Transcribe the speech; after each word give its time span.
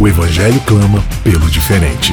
O 0.00 0.06
Evangelho 0.06 0.60
clama 0.60 1.04
pelo 1.24 1.50
diferente. 1.50 2.12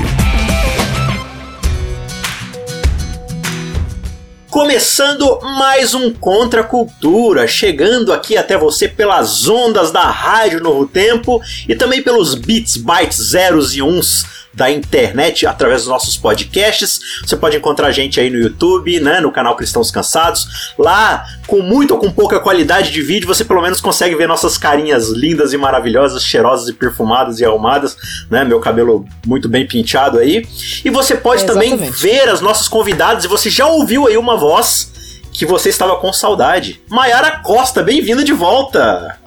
Começando 4.50 5.40
mais 5.59 5.94
um 5.94 6.12
Contra 6.12 6.64
Cultura, 6.64 7.48
chegando 7.48 8.12
aqui 8.12 8.36
até 8.38 8.58
você 8.58 8.88
pelas 8.88 9.48
ondas 9.48 9.92
da 9.92 10.02
Rádio 10.09 10.64
Novo 10.64 10.88
Tempo 10.88 11.40
e 11.70 11.76
também 11.76 12.02
pelos 12.02 12.34
bits, 12.34 12.76
bytes, 12.76 13.20
zeros 13.20 13.76
e 13.76 13.84
uns 13.84 14.26
da 14.55 14.72
internet 14.72 15.45
através 15.45 15.82
dos 15.82 15.90
nossos 15.90 16.18
podcasts. 16.18 17.00
Você 17.26 17.36
pode 17.36 17.58
encontrar 17.58 17.88
a 17.88 17.91
gente 17.91 18.20
aí 18.20 18.30
no 18.30 18.40
YouTube, 18.40 19.00
né, 19.00 19.20
no 19.20 19.31
canal 19.31 19.55
Cristãos 19.55 19.91
Cansados. 19.91 20.73
Lá, 20.78 21.26
com 21.45 21.62
muito 21.62 21.91
ou 21.91 22.00
com 22.00 22.12
pouca 22.12 22.40
qualidade 22.40 22.91
de 22.91 23.02
vídeo, 23.02 23.28
você 23.28 23.44
pelo 23.44 23.62
menos 23.62 23.81
consegue 23.81 24.16
ver 24.16 24.28
nossas 24.28 24.58
carinhas 24.58 25.09
lindas 25.09 25.54
e 25.54 25.58
maravilhosas, 25.58 26.23
cheirosas 26.23 26.70
e 26.70 26.73
perfumadas 26.73 27.40
e 27.40 27.45
arrumadas, 27.45 27.98
né? 28.30 28.44
Meu 28.44 28.59
cabelo 28.59 29.05
muito 29.26 29.50
bem 29.50 29.68
penteado 29.68 30.18
aí. 30.20 30.48
E 30.83 30.89
você 30.89 31.16
pode 31.16 31.44
é, 31.44 31.45
também 31.45 31.76
ver 31.76 32.30
as 32.30 32.42
nossas 32.42 32.67
convidadas 32.67 33.26
e 33.26 33.28
você 33.28 33.50
já 33.50 33.67
ouviu 33.67 34.08
aí 34.08 34.17
uma 34.17 34.38
voz 34.38 34.95
que 35.38 35.45
você 35.45 35.69
estava 35.69 35.95
com 35.97 36.11
saudade. 36.14 36.81
Maiara 36.88 37.39
Costa, 37.39 37.83
bem-vinda 37.83 38.23
de 38.23 38.33
volta! 38.33 39.17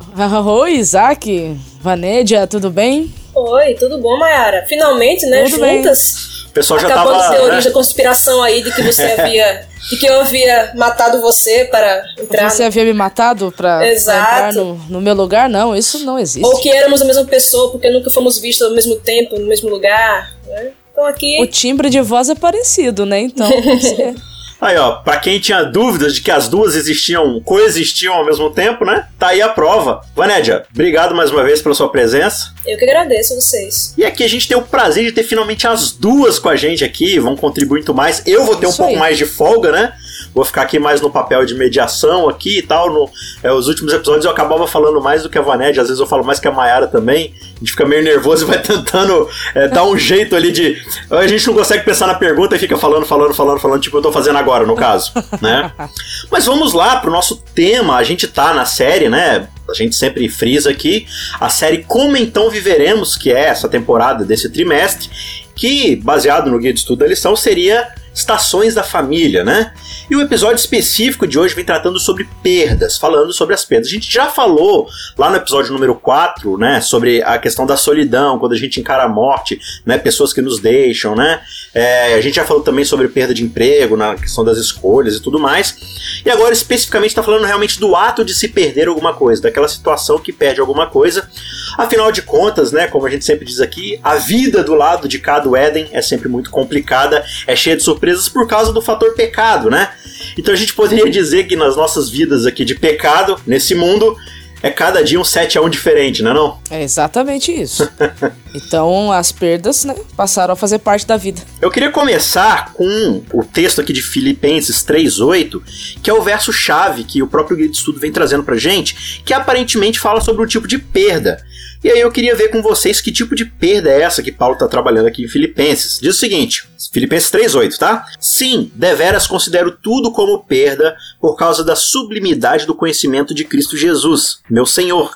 Oi, 0.47 0.73
Isaac, 0.73 1.57
Vanédia, 1.81 2.47
tudo 2.47 2.71
bem? 2.71 3.13
Oi, 3.35 3.75
tudo 3.75 3.99
bom, 3.99 4.19
Mayara? 4.19 4.65
Finalmente, 4.67 5.27
né, 5.27 5.45
tudo 5.45 5.59
juntas. 5.59 6.13
Bem. 6.13 6.39
O 6.49 6.53
pessoal 6.53 6.81
já 6.81 6.89
Acabando 6.89 7.19
tava, 7.19 7.35
teorias 7.35 7.65
né? 7.65 7.71
da 7.71 7.75
conspiração 7.75 8.43
aí 8.43 8.63
de 8.63 8.73
que 8.73 8.83
você 8.83 9.03
havia. 9.19 9.69
de 9.91 9.97
que 9.97 10.07
eu 10.07 10.21
havia 10.21 10.73
matado 10.75 11.21
você 11.21 11.67
para 11.67 12.03
entrar. 12.19 12.51
Você 12.51 12.65
havia 12.65 12.85
me 12.85 12.93
matado 12.93 13.53
para 13.55 13.87
entrar 13.87 14.53
no, 14.55 14.75
no, 14.89 15.01
meu 15.01 15.15
lugar? 15.15 15.49
Não, 15.49 15.77
isso 15.77 16.05
não 16.05 16.19
existe. 16.19 16.45
Ou 16.45 16.59
que 16.59 16.71
éramos 16.71 17.03
a 17.03 17.05
mesma 17.05 17.27
pessoa 17.27 17.71
porque 17.71 17.89
nunca 17.91 18.11
fomos 18.11 18.39
vistos 18.41 18.67
ao 18.67 18.75
mesmo 18.75 18.97
tempo, 18.97 19.39
no 19.39 19.47
mesmo 19.47 19.69
lugar. 19.69 20.33
Né? 20.47 20.73
Então 20.91 21.05
aqui. 21.05 21.41
O 21.41 21.47
timbre 21.47 21.91
de 21.91 22.01
voz 22.01 22.29
é 22.29 22.35
parecido, 22.35 23.07
né? 23.07 23.21
Então. 23.21 23.49
Você... 23.79 24.15
Aí, 24.61 24.77
ó, 24.77 24.97
pra 24.97 25.19
quem 25.19 25.39
tinha 25.39 25.63
dúvidas 25.63 26.15
de 26.15 26.21
que 26.21 26.31
as 26.31 26.49
duas 26.49 26.75
existiam, 26.75 27.41
coexistiam 27.41 28.15
ao 28.15 28.25
mesmo 28.27 28.51
tempo, 28.51 28.85
né? 28.85 29.07
Tá 29.19 29.29
aí 29.29 29.41
a 29.41 29.49
prova. 29.49 30.01
Vanédia, 30.17 30.65
obrigado 30.73 31.15
mais 31.15 31.31
uma 31.31 31.45
vez 31.45 31.63
pela 31.63 31.75
sua 31.75 31.89
presença. 31.91 32.53
Eu 32.67 32.77
que 32.77 32.85
agradeço 32.85 33.35
a 33.35 33.37
vocês. 33.37 33.95
E 33.97 34.05
aqui 34.05 34.25
a 34.25 34.29
gente 34.29 34.49
tem 34.49 34.57
o 34.57 34.63
prazer 34.63 35.05
de 35.05 35.13
ter 35.13 35.23
finalmente 35.23 35.67
as 35.67 35.93
duas 35.93 36.39
com 36.41 36.49
a 36.49 36.57
gente 36.57 36.85
aqui, 36.85 37.19
vão 37.21 37.37
contribuir 37.37 37.79
muito 37.79 37.95
mais. 37.95 38.23
Eu 38.27 38.45
vou 38.45 38.57
ter 38.57 38.67
Isso 38.67 38.75
um 38.75 38.79
pouco 38.79 38.93
aí. 38.95 38.99
mais 38.99 39.17
de 39.17 39.25
folga, 39.25 39.71
né? 39.71 39.93
Vou 40.39 40.45
ficar 40.45 40.63
aqui 40.63 40.79
mais 40.79 41.01
no 41.01 41.11
papel 41.11 41.45
de 41.45 41.53
mediação 41.57 42.29
aqui 42.29 42.59
e 42.59 42.63
tal. 42.63 42.93
No, 42.93 43.11
é, 43.43 43.51
os 43.51 43.67
últimos 43.67 43.93
episódios 43.93 44.25
eu 44.25 44.31
acabava 44.31 44.69
falando 44.69 45.01
mais 45.01 45.25
do 45.25 45.29
que 45.29 45.37
a 45.37 45.43
Vanédia, 45.43 45.83
às 45.83 45.89
vezes 45.89 46.01
eu 46.01 46.07
falo 46.07 46.25
mais 46.25 46.39
que 46.39 46.47
a 46.47 46.53
Mayara 46.53 46.87
também. 46.87 47.35
A 47.57 47.59
gente 47.59 47.73
fica 47.73 47.85
meio 47.85 48.05
nervoso 48.05 48.45
e 48.45 48.47
vai 48.47 48.59
tentando 48.63 49.29
é, 49.53 49.67
dar 49.67 49.83
um 49.83 49.99
jeito 49.99 50.37
ali 50.37 50.53
de. 50.53 50.81
A 51.11 51.27
gente 51.27 51.45
não 51.49 51.55
consegue 51.55 51.85
pensar 51.85 52.07
na 52.07 52.15
pergunta 52.15 52.55
e 52.55 52.59
fica 52.61 52.77
falando, 52.77 53.05
falando, 53.05 53.35
falando, 53.35 53.59
falando, 53.59 53.81
tipo 53.81 53.97
eu 53.97 54.03
tô 54.03 54.13
fazendo 54.13 54.39
agora, 54.39 54.65
no 54.65 54.77
caso, 54.77 55.13
né? 55.43 55.73
Mas 56.31 56.47
vamos 56.47 56.73
lá 56.73 57.01
pro 57.01 57.11
nosso 57.11 57.43
tema. 57.53 57.97
A 57.97 58.05
gente 58.05 58.29
tá 58.29 58.55
na 58.55 58.65
série, 58.65 59.09
né? 59.09 59.49
A 59.69 59.75
gente 59.75 59.97
sempre 59.97 60.29
frisa 60.29 60.71
aqui 60.71 61.05
a 61.41 61.49
série 61.49 61.79
Como 61.79 62.17
Então 62.17 62.49
Viveremos, 62.49 63.17
que 63.17 63.33
é 63.33 63.47
essa 63.47 63.69
temporada 63.69 64.25
desse 64.25 64.49
trimestre, 64.49 65.11
que, 65.57 65.97
baseado 65.97 66.49
no 66.49 66.61
guia 66.61 66.73
de 66.73 66.79
estudo 66.79 67.01
da 67.01 67.09
lição, 67.09 67.35
seria 67.35 67.89
estações 68.19 68.75
da 68.75 68.83
família, 68.83 69.45
né? 69.45 69.73
E 70.11 70.17
o 70.17 70.21
episódio 70.21 70.57
específico 70.57 71.27
de 71.27 71.39
hoje 71.39 71.55
vem 71.55 71.65
tratando 71.65 72.01
sobre 72.01 72.29
perdas, 72.43 72.99
falando 72.99 73.33
sobre 73.33 73.55
as 73.55 73.65
perdas. 73.65 73.89
A 73.89 73.91
gente 73.91 74.13
já 74.13 74.27
falou 74.27 74.89
lá 75.17 75.31
no 75.31 75.37
episódio 75.37 75.73
número 75.73 75.95
4, 75.95 76.59
né, 76.59 76.81
sobre 76.81 77.23
a 77.23 77.39
questão 77.39 77.65
da 77.65 77.77
solidão, 77.77 78.39
quando 78.39 78.55
a 78.55 78.57
gente 78.57 78.81
encara 78.81 79.05
a 79.05 79.09
morte, 79.09 79.61
né, 79.87 79.99
pessoas 79.99 80.33
que 80.33 80.43
nos 80.43 80.59
deixam, 80.59 81.15
né? 81.15 81.41
É, 81.73 82.15
a 82.15 82.21
gente 82.21 82.35
já 82.35 82.45
falou 82.45 82.63
também 82.63 82.85
sobre 82.85 83.07
perda 83.09 83.33
de 83.33 83.45
emprego, 83.45 83.97
na 83.97 84.17
questão 84.17 84.45
das 84.45 84.59
escolhas 84.59 85.15
e 85.15 85.21
tudo 85.21 85.39
mais. 85.39 85.77
E 86.25 86.31
agora 86.31 86.53
especificamente 86.53 87.11
está 87.11 87.23
falando 87.23 87.45
realmente 87.45 87.79
do 87.79 87.95
ato 87.95 88.25
de 88.25 88.35
se 88.35 88.49
perder 88.49 88.89
alguma 88.89 89.15
coisa, 89.15 89.43
daquela 89.43 89.69
situação 89.69 90.19
que 90.19 90.33
perde 90.33 90.61
alguma 90.61 90.87
coisa. 90.87 91.29
Afinal 91.77 92.11
de 92.11 92.23
contas, 92.23 92.73
né, 92.73 92.89
como 92.89 93.07
a 93.07 93.11
gente 93.11 93.25
sempre 93.25 93.45
diz 93.45 93.61
aqui, 93.61 94.01
a 94.03 94.17
vida 94.17 94.65
do 94.65 94.75
lado 94.75 95.07
de 95.07 95.19
cada 95.19 95.57
Éden 95.57 95.89
é 95.93 96.03
sempre 96.03 96.29
muito 96.29 96.51
complicada, 96.51 97.25
é 97.47 97.55
cheia 97.55 97.77
de 97.77 97.83
surpresas 97.83 98.08
presas 98.09 98.29
por 98.29 98.47
causa 98.47 98.73
do 98.73 98.81
fator 98.81 99.13
pecado, 99.13 99.69
né? 99.69 99.91
Então 100.37 100.55
a 100.55 100.57
gente 100.57 100.73
poderia 100.73 101.11
dizer 101.11 101.45
que 101.45 101.55
nas 101.55 101.77
nossas 101.77 102.09
vidas 102.09 102.47
aqui 102.47 102.65
de 102.65 102.75
pecado, 102.75 103.39
nesse 103.47 103.75
mundo, 103.75 104.17
é 104.63 104.71
cada 104.71 105.05
dia 105.05 105.21
um 105.21 105.25
7 105.25 105.59
a 105.59 105.63
1 105.63 105.69
diferente, 105.69 106.23
não 106.23 106.31
é 106.31 106.35
não? 106.35 106.59
É 106.71 106.83
exatamente 106.83 107.53
isso. 107.53 107.87
então 108.55 109.13
as 109.13 109.31
perdas, 109.31 109.85
né, 109.85 109.95
passaram 110.17 110.55
a 110.55 110.57
fazer 110.57 110.79
parte 110.79 111.07
da 111.07 111.19
vida. 111.19 111.43
Eu 111.61 111.71
queria 111.71 111.91
começar 111.91 112.73
com 112.73 113.23
o 113.31 113.45
texto 113.45 113.81
aqui 113.83 113.93
de 113.93 114.01
Filipenses 114.01 114.83
3:8, 114.85 115.63
que 116.03 116.09
é 116.09 116.15
o 116.15 116.23
verso 116.23 116.51
chave 116.51 117.05
que 117.05 117.23
o 117.23 117.27
próprio 117.27 117.59
guia 117.59 117.69
de 117.69 117.77
estudo 117.77 118.01
vem 118.01 118.11
trazendo 118.11 118.43
pra 118.43 118.57
gente, 118.57 119.23
que 119.25 119.35
aparentemente 119.35 120.01
fala 120.01 120.21
sobre 120.23 120.43
o 120.43 120.47
tipo 120.47 120.67
de 120.67 120.79
perda 120.79 121.45
e 121.83 121.91
aí 121.91 122.01
eu 122.01 122.11
queria 122.11 122.35
ver 122.35 122.49
com 122.49 122.61
vocês 122.61 123.01
que 123.01 123.13
tipo 123.13 123.35
de 123.35 123.45
perda 123.45 123.91
é 123.91 124.03
essa 124.03 124.23
que 124.23 124.33
Paulo 124.33 124.55
está 124.55 124.67
trabalhando 124.67 125.07
aqui 125.07 125.25
em 125.25 125.29
Filipenses. 125.29 126.01
Diz 126.01 126.17
o 126.17 126.19
seguinte, 126.19 126.69
Filipenses 126.93 127.31
3:8, 127.31 127.79
tá? 127.79 128.05
Sim, 128.19 128.71
deveras 128.75 129.27
considero 129.27 129.71
tudo 129.71 130.11
como 130.11 130.43
perda 130.45 130.97
por 131.21 131.37
causa 131.37 131.63
da 131.63 131.77
sublimidade 131.77 132.67
do 132.67 132.75
conhecimento 132.75 133.33
de 133.33 133.45
Cristo 133.45 133.77
Jesus, 133.77 134.41
meu 134.51 134.67
Senhor, 134.67 135.15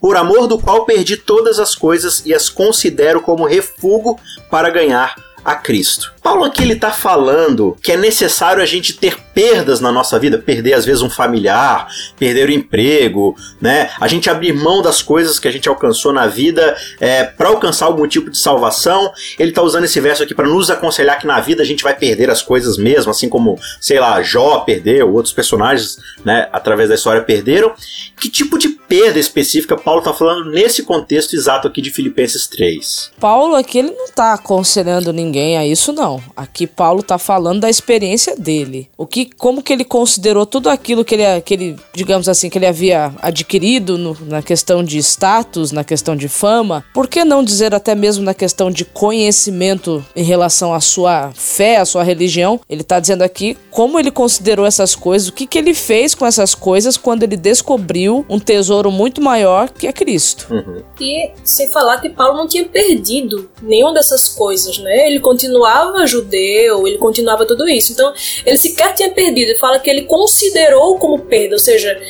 por 0.00 0.16
amor 0.16 0.46
do 0.46 0.58
qual 0.58 0.84
perdi 0.84 1.16
todas 1.16 1.58
as 1.58 1.74
coisas 1.74 2.24
e 2.26 2.34
as 2.34 2.48
considero 2.48 3.20
como 3.20 3.46
refúgio 3.46 4.16
para 4.50 4.70
ganhar 4.70 5.14
a 5.44 5.54
Cristo. 5.54 6.12
Paulo 6.22 6.44
aqui 6.44 6.62
ele 6.62 6.74
está 6.74 6.90
falando 6.90 7.76
que 7.82 7.92
é 7.92 7.96
necessário 7.96 8.62
a 8.62 8.66
gente 8.66 8.94
ter 8.94 9.16
perdas 9.40 9.80
na 9.80 9.90
nossa 9.90 10.18
vida, 10.18 10.36
perder 10.36 10.74
às 10.74 10.84
vezes 10.84 11.00
um 11.00 11.08
familiar, 11.08 11.88
perder 12.18 12.50
o 12.50 12.52
emprego, 12.52 13.34
né? 13.58 13.88
A 13.98 14.06
gente 14.06 14.28
abrir 14.28 14.52
mão 14.52 14.82
das 14.82 15.00
coisas 15.00 15.38
que 15.38 15.48
a 15.48 15.50
gente 15.50 15.66
alcançou 15.66 16.12
na 16.12 16.26
vida 16.26 16.76
é, 17.00 17.24
para 17.24 17.48
alcançar 17.48 17.86
algum 17.86 18.06
tipo 18.06 18.30
de 18.30 18.36
salvação. 18.36 19.10
Ele 19.38 19.48
está 19.48 19.62
usando 19.62 19.84
esse 19.84 19.98
verso 19.98 20.22
aqui 20.22 20.34
para 20.34 20.46
nos 20.46 20.70
aconselhar 20.70 21.18
que 21.18 21.26
na 21.26 21.40
vida 21.40 21.62
a 21.62 21.64
gente 21.64 21.82
vai 21.82 21.96
perder 21.96 22.28
as 22.28 22.42
coisas 22.42 22.76
mesmo, 22.76 23.10
assim 23.10 23.30
como, 23.30 23.58
sei 23.80 23.98
lá, 23.98 24.20
Jó 24.22 24.58
perdeu, 24.58 25.10
outros 25.10 25.32
personagens, 25.32 25.96
né, 26.22 26.46
através 26.52 26.90
da 26.90 26.94
história 26.94 27.22
perderam. 27.22 27.72
Que 28.20 28.28
tipo 28.28 28.58
de 28.58 28.68
perda 28.68 29.18
específica 29.18 29.76
Paulo 29.76 30.00
está 30.00 30.12
falando 30.12 30.50
nesse 30.50 30.82
contexto 30.82 31.34
exato 31.34 31.66
aqui 31.66 31.80
de 31.80 31.90
Filipenses 31.90 32.46
3? 32.46 33.12
Paulo 33.18 33.54
aqui 33.54 33.78
ele 33.78 33.92
não 33.92 34.04
está 34.04 34.34
aconselhando 34.34 35.12
ninguém 35.12 35.56
a 35.56 35.66
isso 35.66 35.92
não. 35.92 36.22
Aqui 36.36 36.66
Paulo 36.66 37.00
está 37.00 37.16
falando 37.16 37.60
da 37.60 37.70
experiência 37.70 38.36
dele. 38.36 38.90
O 38.98 39.06
que, 39.06 39.29
como 39.36 39.62
que 39.62 39.72
ele 39.72 39.84
considerou 39.84 40.46
tudo 40.46 40.68
aquilo 40.68 41.04
que 41.04 41.14
ele, 41.14 41.40
que 41.42 41.54
ele 41.54 41.76
digamos 41.94 42.28
assim, 42.28 42.48
que 42.48 42.58
ele 42.58 42.66
havia 42.66 43.12
adquirido 43.20 43.98
no, 43.98 44.16
na 44.22 44.42
questão 44.42 44.82
de 44.82 44.98
status, 44.98 45.72
na 45.72 45.84
questão 45.84 46.16
de 46.16 46.28
fama. 46.28 46.84
Por 46.94 47.08
que 47.08 47.24
não 47.24 47.42
dizer 47.42 47.74
até 47.74 47.94
mesmo 47.94 48.24
na 48.24 48.34
questão 48.34 48.70
de 48.70 48.84
conhecimento 48.84 50.04
em 50.14 50.22
relação 50.22 50.72
à 50.72 50.80
sua 50.80 51.32
fé, 51.34 51.76
à 51.78 51.84
sua 51.84 52.02
religião? 52.02 52.60
Ele 52.68 52.82
está 52.82 53.00
dizendo 53.00 53.22
aqui 53.22 53.56
como 53.70 53.98
ele 53.98 54.10
considerou 54.10 54.66
essas 54.66 54.94
coisas, 54.94 55.28
o 55.28 55.32
que, 55.32 55.46
que 55.46 55.58
ele 55.58 55.74
fez 55.74 56.14
com 56.14 56.26
essas 56.26 56.54
coisas 56.54 56.96
quando 56.96 57.22
ele 57.22 57.36
descobriu 57.36 58.24
um 58.28 58.38
tesouro 58.38 58.90
muito 58.90 59.20
maior 59.20 59.70
que 59.70 59.86
é 59.86 59.92
Cristo. 59.92 60.46
Uhum. 60.50 60.82
E 61.00 61.30
sem 61.44 61.68
falar 61.68 62.00
que 62.00 62.08
Paulo 62.08 62.36
não 62.36 62.46
tinha 62.46 62.64
perdido 62.64 63.50
nenhuma 63.62 63.94
dessas 63.94 64.28
coisas, 64.28 64.78
né? 64.78 65.08
Ele 65.08 65.20
continuava 65.20 66.06
judeu, 66.06 66.86
ele 66.86 66.98
continuava 66.98 67.46
tudo 67.46 67.68
isso. 67.68 67.92
Então, 67.92 68.12
ele 68.44 68.56
sequer 68.56 68.94
tinha 68.94 69.10
perdido. 69.20 69.50
Ele 69.50 69.58
fala 69.58 69.78
que 69.78 69.90
ele 69.90 70.02
considerou 70.02 70.98
como 70.98 71.18
perda, 71.18 71.54
ou 71.54 71.60
seja, 71.60 72.00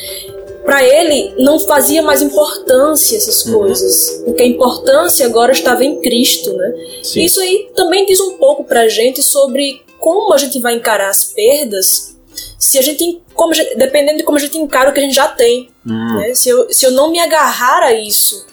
para 0.63 0.83
ele 0.83 1.33
não 1.37 1.59
fazia 1.59 2.01
mais 2.01 2.21
importância 2.21 3.17
essas 3.17 3.45
uhum. 3.45 3.59
coisas, 3.59 4.21
porque 4.23 4.43
a 4.43 4.45
importância 4.45 5.25
agora 5.25 5.51
estava 5.51 5.83
em 5.83 5.99
Cristo, 6.01 6.53
né? 6.53 6.73
Sim. 7.03 7.23
Isso 7.23 7.39
aí 7.41 7.69
também 7.75 8.05
diz 8.05 8.19
um 8.21 8.37
pouco 8.37 8.63
pra 8.63 8.87
gente 8.87 9.21
sobre 9.21 9.81
como 9.99 10.33
a 10.33 10.37
gente 10.37 10.59
vai 10.59 10.75
encarar 10.75 11.09
as 11.09 11.25
perdas, 11.25 12.15
se 12.57 12.77
a 12.77 12.81
gente, 12.81 13.21
como, 13.33 13.53
dependendo 13.75 14.19
de 14.19 14.23
como 14.23 14.37
a 14.37 14.41
gente 14.41 14.57
encara 14.57 14.89
o 14.89 14.93
que 14.93 14.99
a 14.99 15.03
gente 15.03 15.15
já 15.15 15.27
tem. 15.27 15.69
Uhum. 15.85 16.15
Né? 16.15 16.33
Se, 16.33 16.49
eu, 16.49 16.71
se 16.71 16.85
eu 16.85 16.91
não 16.91 17.11
me 17.11 17.19
agarrar 17.19 17.83
a 17.83 17.93
isso, 17.93 18.45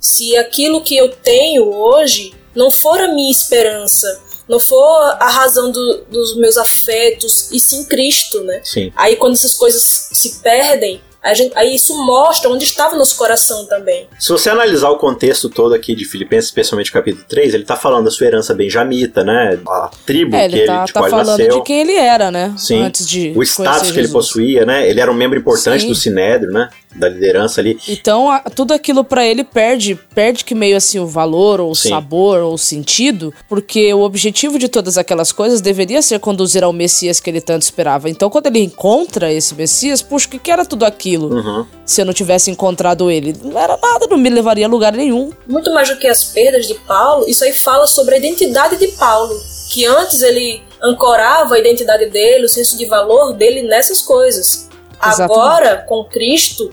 Se 0.00 0.36
aquilo 0.36 0.82
que 0.82 0.94
eu 0.94 1.08
tenho 1.08 1.64
hoje 1.64 2.34
não 2.54 2.70
for 2.70 3.00
a 3.00 3.08
minha 3.08 3.32
esperança, 3.32 4.06
não 4.48 4.58
for 4.58 5.16
a 5.20 5.28
razão 5.28 5.70
do, 5.70 6.04
dos 6.10 6.36
meus 6.36 6.56
afetos, 6.56 7.50
e 7.50 7.58
sim 7.58 7.84
Cristo, 7.84 8.42
né? 8.42 8.60
Sim. 8.62 8.92
Aí 8.96 9.16
quando 9.16 9.34
essas 9.34 9.54
coisas 9.54 9.82
se 10.12 10.40
perdem, 10.40 11.00
Gente, 11.32 11.56
aí 11.56 11.74
isso 11.74 11.96
mostra 12.04 12.50
onde 12.50 12.64
estava 12.64 12.94
o 12.94 12.98
nosso 12.98 13.16
coração 13.16 13.64
também. 13.64 14.06
Se 14.18 14.30
você 14.30 14.50
analisar 14.50 14.90
o 14.90 14.98
contexto 14.98 15.48
todo 15.48 15.72
aqui 15.72 15.94
de 15.94 16.04
Filipenses, 16.04 16.50
especialmente 16.50 16.90
o 16.90 16.92
capítulo 16.92 17.24
3, 17.26 17.54
ele 17.54 17.62
está 17.62 17.76
falando 17.76 18.04
da 18.04 18.10
sua 18.10 18.26
herança 18.26 18.52
benjamita, 18.52 19.24
né? 19.24 19.58
A 19.66 19.90
tribo 20.04 20.36
é, 20.36 20.44
ele 20.44 20.60
que 20.60 20.66
tá, 20.66 20.76
ele, 20.76 20.86
tipo, 20.86 21.00
tá 21.00 21.08
falando 21.08 21.26
nasceu. 21.28 21.58
de 21.58 21.62
quem 21.62 21.80
ele 21.80 21.94
era, 21.94 22.30
né? 22.30 22.54
Sim. 22.58 22.82
Antes 22.82 23.08
de 23.08 23.32
o 23.34 23.42
status 23.42 23.90
que 23.90 23.98
ele 23.98 24.06
Jesus. 24.06 24.12
possuía, 24.12 24.66
né? 24.66 24.86
Ele 24.86 25.00
era 25.00 25.10
um 25.10 25.14
membro 25.14 25.38
importante 25.38 25.82
Sim. 25.82 25.88
do 25.88 25.94
Sinédrio, 25.94 26.52
né? 26.52 26.68
Da 26.94 27.08
liderança 27.08 27.60
ali. 27.60 27.78
Então, 27.88 28.30
a- 28.30 28.40
tudo 28.40 28.72
aquilo 28.72 29.02
pra 29.02 29.26
ele 29.26 29.42
perde, 29.42 29.96
perde 30.14 30.44
que 30.44 30.54
meio 30.54 30.76
assim 30.76 30.98
o 30.98 31.06
valor 31.06 31.60
ou 31.60 31.72
o 31.72 31.74
Sim. 31.74 31.88
sabor 31.88 32.40
ou 32.40 32.54
o 32.54 32.58
sentido, 32.58 33.34
porque 33.48 33.92
o 33.92 34.00
objetivo 34.02 34.58
de 34.58 34.68
todas 34.68 34.96
aquelas 34.96 35.32
coisas 35.32 35.60
deveria 35.60 36.00
ser 36.02 36.20
conduzir 36.20 36.62
ao 36.62 36.72
Messias 36.72 37.18
que 37.18 37.28
ele 37.28 37.40
tanto 37.40 37.62
esperava. 37.62 38.08
Então, 38.08 38.30
quando 38.30 38.46
ele 38.46 38.60
encontra 38.60 39.32
esse 39.32 39.54
Messias, 39.54 40.00
puxa, 40.02 40.26
o 40.28 40.30
que, 40.30 40.38
que 40.38 40.50
era 40.50 40.64
tudo 40.64 40.84
aquilo? 40.84 41.34
Uhum. 41.34 41.66
Se 41.84 42.00
eu 42.00 42.04
não 42.04 42.12
tivesse 42.12 42.50
encontrado 42.50 43.10
ele, 43.10 43.34
não 43.42 43.58
era 43.60 43.76
nada, 43.76 44.06
não 44.08 44.16
me 44.16 44.30
levaria 44.30 44.66
a 44.66 44.68
lugar 44.68 44.92
nenhum. 44.92 45.32
Muito 45.48 45.72
mais 45.74 45.88
do 45.88 45.96
que 45.96 46.06
as 46.06 46.22
perdas 46.24 46.66
de 46.66 46.74
Paulo, 46.74 47.28
isso 47.28 47.42
aí 47.44 47.52
fala 47.52 47.86
sobre 47.86 48.14
a 48.14 48.18
identidade 48.18 48.76
de 48.76 48.88
Paulo. 48.92 49.34
Que 49.72 49.84
antes 49.84 50.22
ele 50.22 50.62
ancorava 50.80 51.54
a 51.56 51.58
identidade 51.58 52.06
dele, 52.06 52.44
o 52.44 52.48
senso 52.48 52.76
de 52.78 52.86
valor 52.86 53.32
dele 53.32 53.62
nessas 53.62 54.00
coisas. 54.02 54.68
Exatamente. 55.04 55.32
Agora, 55.38 55.76
com 55.88 56.04
Cristo, 56.04 56.70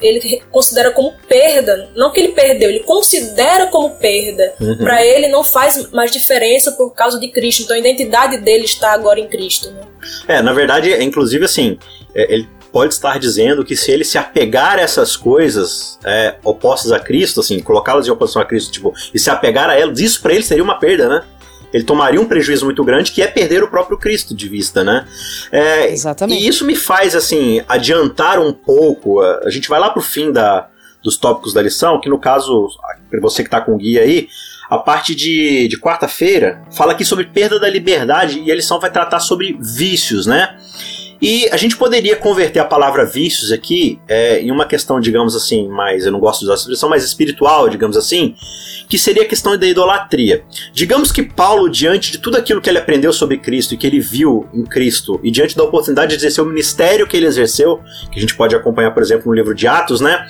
ele 0.00 0.42
considera 0.50 0.90
como 0.90 1.14
perda. 1.28 1.90
Não 1.94 2.12
que 2.12 2.20
ele 2.20 2.32
perdeu, 2.32 2.70
ele 2.70 2.80
considera 2.80 3.66
como 3.68 3.90
perda. 3.96 4.54
Pra 4.78 5.04
ele 5.04 5.28
não 5.28 5.44
faz 5.44 5.90
mais 5.90 6.10
diferença 6.10 6.72
por 6.72 6.90
causa 6.94 7.18
de 7.18 7.28
Cristo. 7.28 7.62
Então 7.62 7.76
a 7.76 7.78
identidade 7.78 8.38
dele 8.38 8.64
está 8.64 8.92
agora 8.92 9.20
em 9.20 9.28
Cristo. 9.28 9.70
Né? 9.70 9.82
É, 10.28 10.42
na 10.42 10.52
verdade, 10.52 10.92
inclusive 11.02 11.44
assim, 11.44 11.78
é, 12.14 12.32
ele 12.32 12.48
pode 12.74 12.92
estar 12.92 13.20
dizendo 13.20 13.64
que 13.64 13.76
se 13.76 13.92
ele 13.92 14.04
se 14.04 14.18
apegar 14.18 14.80
a 14.80 14.82
essas 14.82 15.16
coisas 15.16 15.96
é, 16.04 16.34
opostas 16.42 16.90
a 16.90 16.98
Cristo, 16.98 17.38
assim, 17.38 17.60
colocá-las 17.60 18.08
em 18.08 18.10
oposição 18.10 18.42
a 18.42 18.44
Cristo, 18.44 18.72
tipo, 18.72 18.92
e 19.14 19.18
se 19.18 19.30
apegar 19.30 19.70
a 19.70 19.78
elas, 19.78 20.00
isso 20.00 20.20
pra 20.20 20.34
ele 20.34 20.42
seria 20.42 20.64
uma 20.64 20.76
perda, 20.80 21.08
né? 21.08 21.24
Ele 21.74 21.82
tomaria 21.84 22.20
um 22.20 22.24
prejuízo 22.24 22.64
muito 22.64 22.84
grande 22.84 23.10
que 23.10 23.20
é 23.20 23.26
perder 23.26 23.64
o 23.64 23.68
próprio 23.68 23.98
Cristo 23.98 24.32
de 24.32 24.48
vista, 24.48 24.84
né? 24.84 25.04
É, 25.50 25.92
Exatamente. 25.92 26.42
E 26.42 26.46
isso 26.46 26.64
me 26.64 26.76
faz, 26.76 27.16
assim, 27.16 27.60
adiantar 27.68 28.38
um 28.38 28.52
pouco. 28.52 29.20
A 29.20 29.34
a 29.44 29.50
gente 29.50 29.68
vai 29.68 29.80
lá 29.80 29.90
pro 29.90 30.00
fim 30.00 30.32
da, 30.32 30.68
dos 31.02 31.16
tópicos 31.16 31.52
da 31.52 31.60
lição, 31.60 32.00
que 32.00 32.08
no 32.08 32.18
caso, 32.18 32.68
para 33.10 33.20
você 33.20 33.42
que 33.42 33.50
tá 33.50 33.60
com 33.60 33.74
o 33.74 33.76
guia 33.76 34.02
aí, 34.02 34.28
a 34.70 34.78
parte 34.78 35.14
de, 35.14 35.68
de 35.68 35.78
quarta-feira 35.78 36.62
fala 36.72 36.92
aqui 36.92 37.04
sobre 37.04 37.26
perda 37.26 37.58
da 37.58 37.68
liberdade 37.68 38.40
e 38.40 38.50
a 38.50 38.54
lição 38.54 38.80
vai 38.80 38.90
tratar 38.90 39.20
sobre 39.20 39.58
vícios, 39.60 40.26
né? 40.26 40.56
E 41.24 41.48
a 41.50 41.56
gente 41.56 41.78
poderia 41.78 42.16
converter 42.16 42.58
a 42.58 42.66
palavra 42.66 43.02
vícios 43.02 43.50
aqui 43.50 43.98
é, 44.06 44.42
em 44.42 44.50
uma 44.50 44.66
questão, 44.66 45.00
digamos 45.00 45.34
assim, 45.34 45.66
mais, 45.66 46.04
eu 46.04 46.12
não 46.12 46.20
gosto 46.20 46.40
de 46.40 46.44
usar 46.44 46.52
essa 46.52 46.64
expressão, 46.64 46.90
mais 46.90 47.02
espiritual, 47.02 47.66
digamos 47.66 47.96
assim, 47.96 48.34
que 48.90 48.98
seria 48.98 49.22
a 49.22 49.26
questão 49.26 49.56
da 49.56 49.66
idolatria. 49.66 50.44
Digamos 50.70 51.10
que 51.10 51.22
Paulo, 51.22 51.70
diante 51.70 52.12
de 52.12 52.18
tudo 52.18 52.36
aquilo 52.36 52.60
que 52.60 52.68
ele 52.68 52.76
aprendeu 52.76 53.10
sobre 53.10 53.38
Cristo 53.38 53.72
e 53.72 53.78
que 53.78 53.86
ele 53.86 54.00
viu 54.00 54.46
em 54.52 54.64
Cristo, 54.64 55.18
e 55.24 55.30
diante 55.30 55.56
da 55.56 55.64
oportunidade 55.64 56.10
de 56.10 56.16
exercer 56.16 56.44
o 56.44 56.46
ministério 56.46 57.06
que 57.06 57.16
ele 57.16 57.24
exerceu, 57.24 57.80
que 58.12 58.18
a 58.18 58.20
gente 58.20 58.36
pode 58.36 58.54
acompanhar, 58.54 58.90
por 58.90 59.02
exemplo, 59.02 59.28
no 59.28 59.32
livro 59.32 59.54
de 59.54 59.66
Atos, 59.66 60.02
né? 60.02 60.26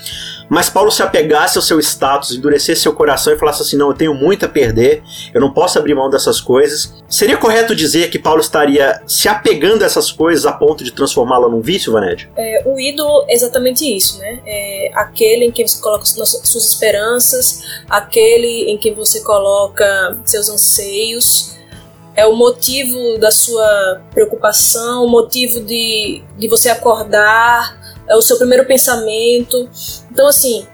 Mas 0.48 0.68
Paulo 0.68 0.90
se 0.90 1.02
apegasse 1.02 1.56
ao 1.56 1.62
seu 1.62 1.80
status, 1.80 2.32
endurecesse 2.32 2.82
seu 2.82 2.92
coração 2.92 3.32
e 3.32 3.38
falasse 3.38 3.62
assim: 3.62 3.76
não, 3.76 3.88
eu 3.88 3.94
tenho 3.94 4.14
muito 4.14 4.44
a 4.44 4.48
perder, 4.48 5.02
eu 5.32 5.40
não 5.40 5.50
posso 5.50 5.78
abrir 5.78 5.94
mão 5.94 6.10
dessas 6.10 6.40
coisas. 6.40 7.02
Seria 7.08 7.36
correto 7.36 7.74
dizer 7.74 8.10
que 8.10 8.18
Paulo 8.18 8.40
estaria 8.40 9.00
se 9.06 9.28
apegando 9.28 9.82
a 9.82 9.86
essas 9.86 10.12
coisas 10.12 10.44
a 10.46 10.52
ponto 10.52 10.83
de 10.84 10.92
transformá-la 10.92 11.48
num 11.48 11.60
vício, 11.60 11.92
Vaned? 11.92 12.28
É, 12.36 12.62
o 12.66 12.78
ídolo 12.78 13.24
é 13.28 13.34
exatamente 13.34 13.84
isso, 13.84 14.18
né? 14.18 14.40
É 14.46 14.90
aquele 14.94 15.46
em 15.46 15.50
quem 15.50 15.66
você 15.66 15.80
coloca 15.80 16.04
suas 16.04 16.30
suas 16.44 16.64
esperanças, 16.68 17.62
aquele 17.88 18.70
em 18.70 18.78
quem 18.78 18.94
você 18.94 19.20
coloca 19.20 20.18
seus 20.24 20.48
anseios, 20.48 21.54
é 22.16 22.24
o 22.26 22.36
motivo 22.36 23.18
da 23.18 23.30
sua 23.30 24.00
preocupação, 24.12 25.04
o 25.04 25.08
motivo 25.10 25.60
de, 25.60 26.22
de 26.38 26.46
você 26.48 26.68
acordar, 26.68 27.76
é 28.08 28.14
o 28.14 28.22
seu 28.22 28.36
primeiro 28.38 28.64
pensamento. 28.66 29.68
Então, 30.12 30.26
assim, 30.28 30.66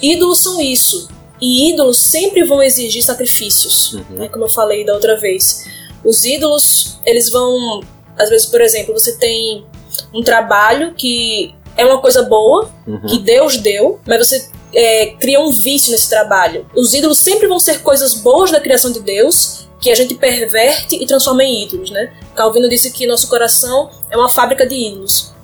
ídolos 0.00 0.38
são 0.38 0.60
isso. 0.60 1.08
E 1.38 1.70
ídolos 1.70 1.98
sempre 1.98 2.44
vão 2.44 2.62
exigir 2.62 3.02
sacrifícios, 3.02 3.92
Uhum. 3.92 4.04
né? 4.10 4.28
Como 4.30 4.44
eu 4.44 4.48
falei 4.48 4.86
da 4.86 4.94
outra 4.94 5.16
vez. 5.18 5.64
Os 6.02 6.24
ídolos, 6.24 6.98
eles 7.04 7.30
vão. 7.30 7.80
Às 8.18 8.28
vezes, 8.30 8.46
por 8.46 8.60
exemplo, 8.60 8.94
você 8.94 9.16
tem 9.16 9.66
um 10.12 10.22
trabalho 10.22 10.94
que 10.94 11.54
é 11.76 11.84
uma 11.84 12.00
coisa 12.00 12.22
boa, 12.22 12.70
Uhum. 12.86 13.06
que 13.06 13.18
Deus 13.18 13.56
deu, 13.58 14.00
mas 14.06 14.26
você 14.26 14.48
é, 14.74 15.06
cria 15.18 15.40
um 15.40 15.50
vício 15.50 15.90
nesse 15.92 16.08
trabalho. 16.08 16.66
Os 16.74 16.94
ídolos 16.94 17.18
sempre 17.18 17.46
vão 17.46 17.58
ser 17.58 17.82
coisas 17.82 18.14
boas 18.14 18.50
da 18.50 18.60
criação 18.60 18.92
de 18.92 19.00
Deus 19.00 19.66
que 19.80 19.90
a 19.90 19.94
gente 19.94 20.14
perverte 20.14 20.96
e 20.96 21.06
transforma 21.06 21.44
em 21.44 21.64
ídolos, 21.64 21.90
né? 21.90 22.12
Calvino 22.34 22.68
disse 22.68 22.90
que 22.90 23.06
nosso 23.06 23.28
coração 23.28 23.90
é 24.10 24.16
uma 24.16 24.28
fábrica 24.28 24.66
de 24.66 24.74
ídolos. 24.74 25.34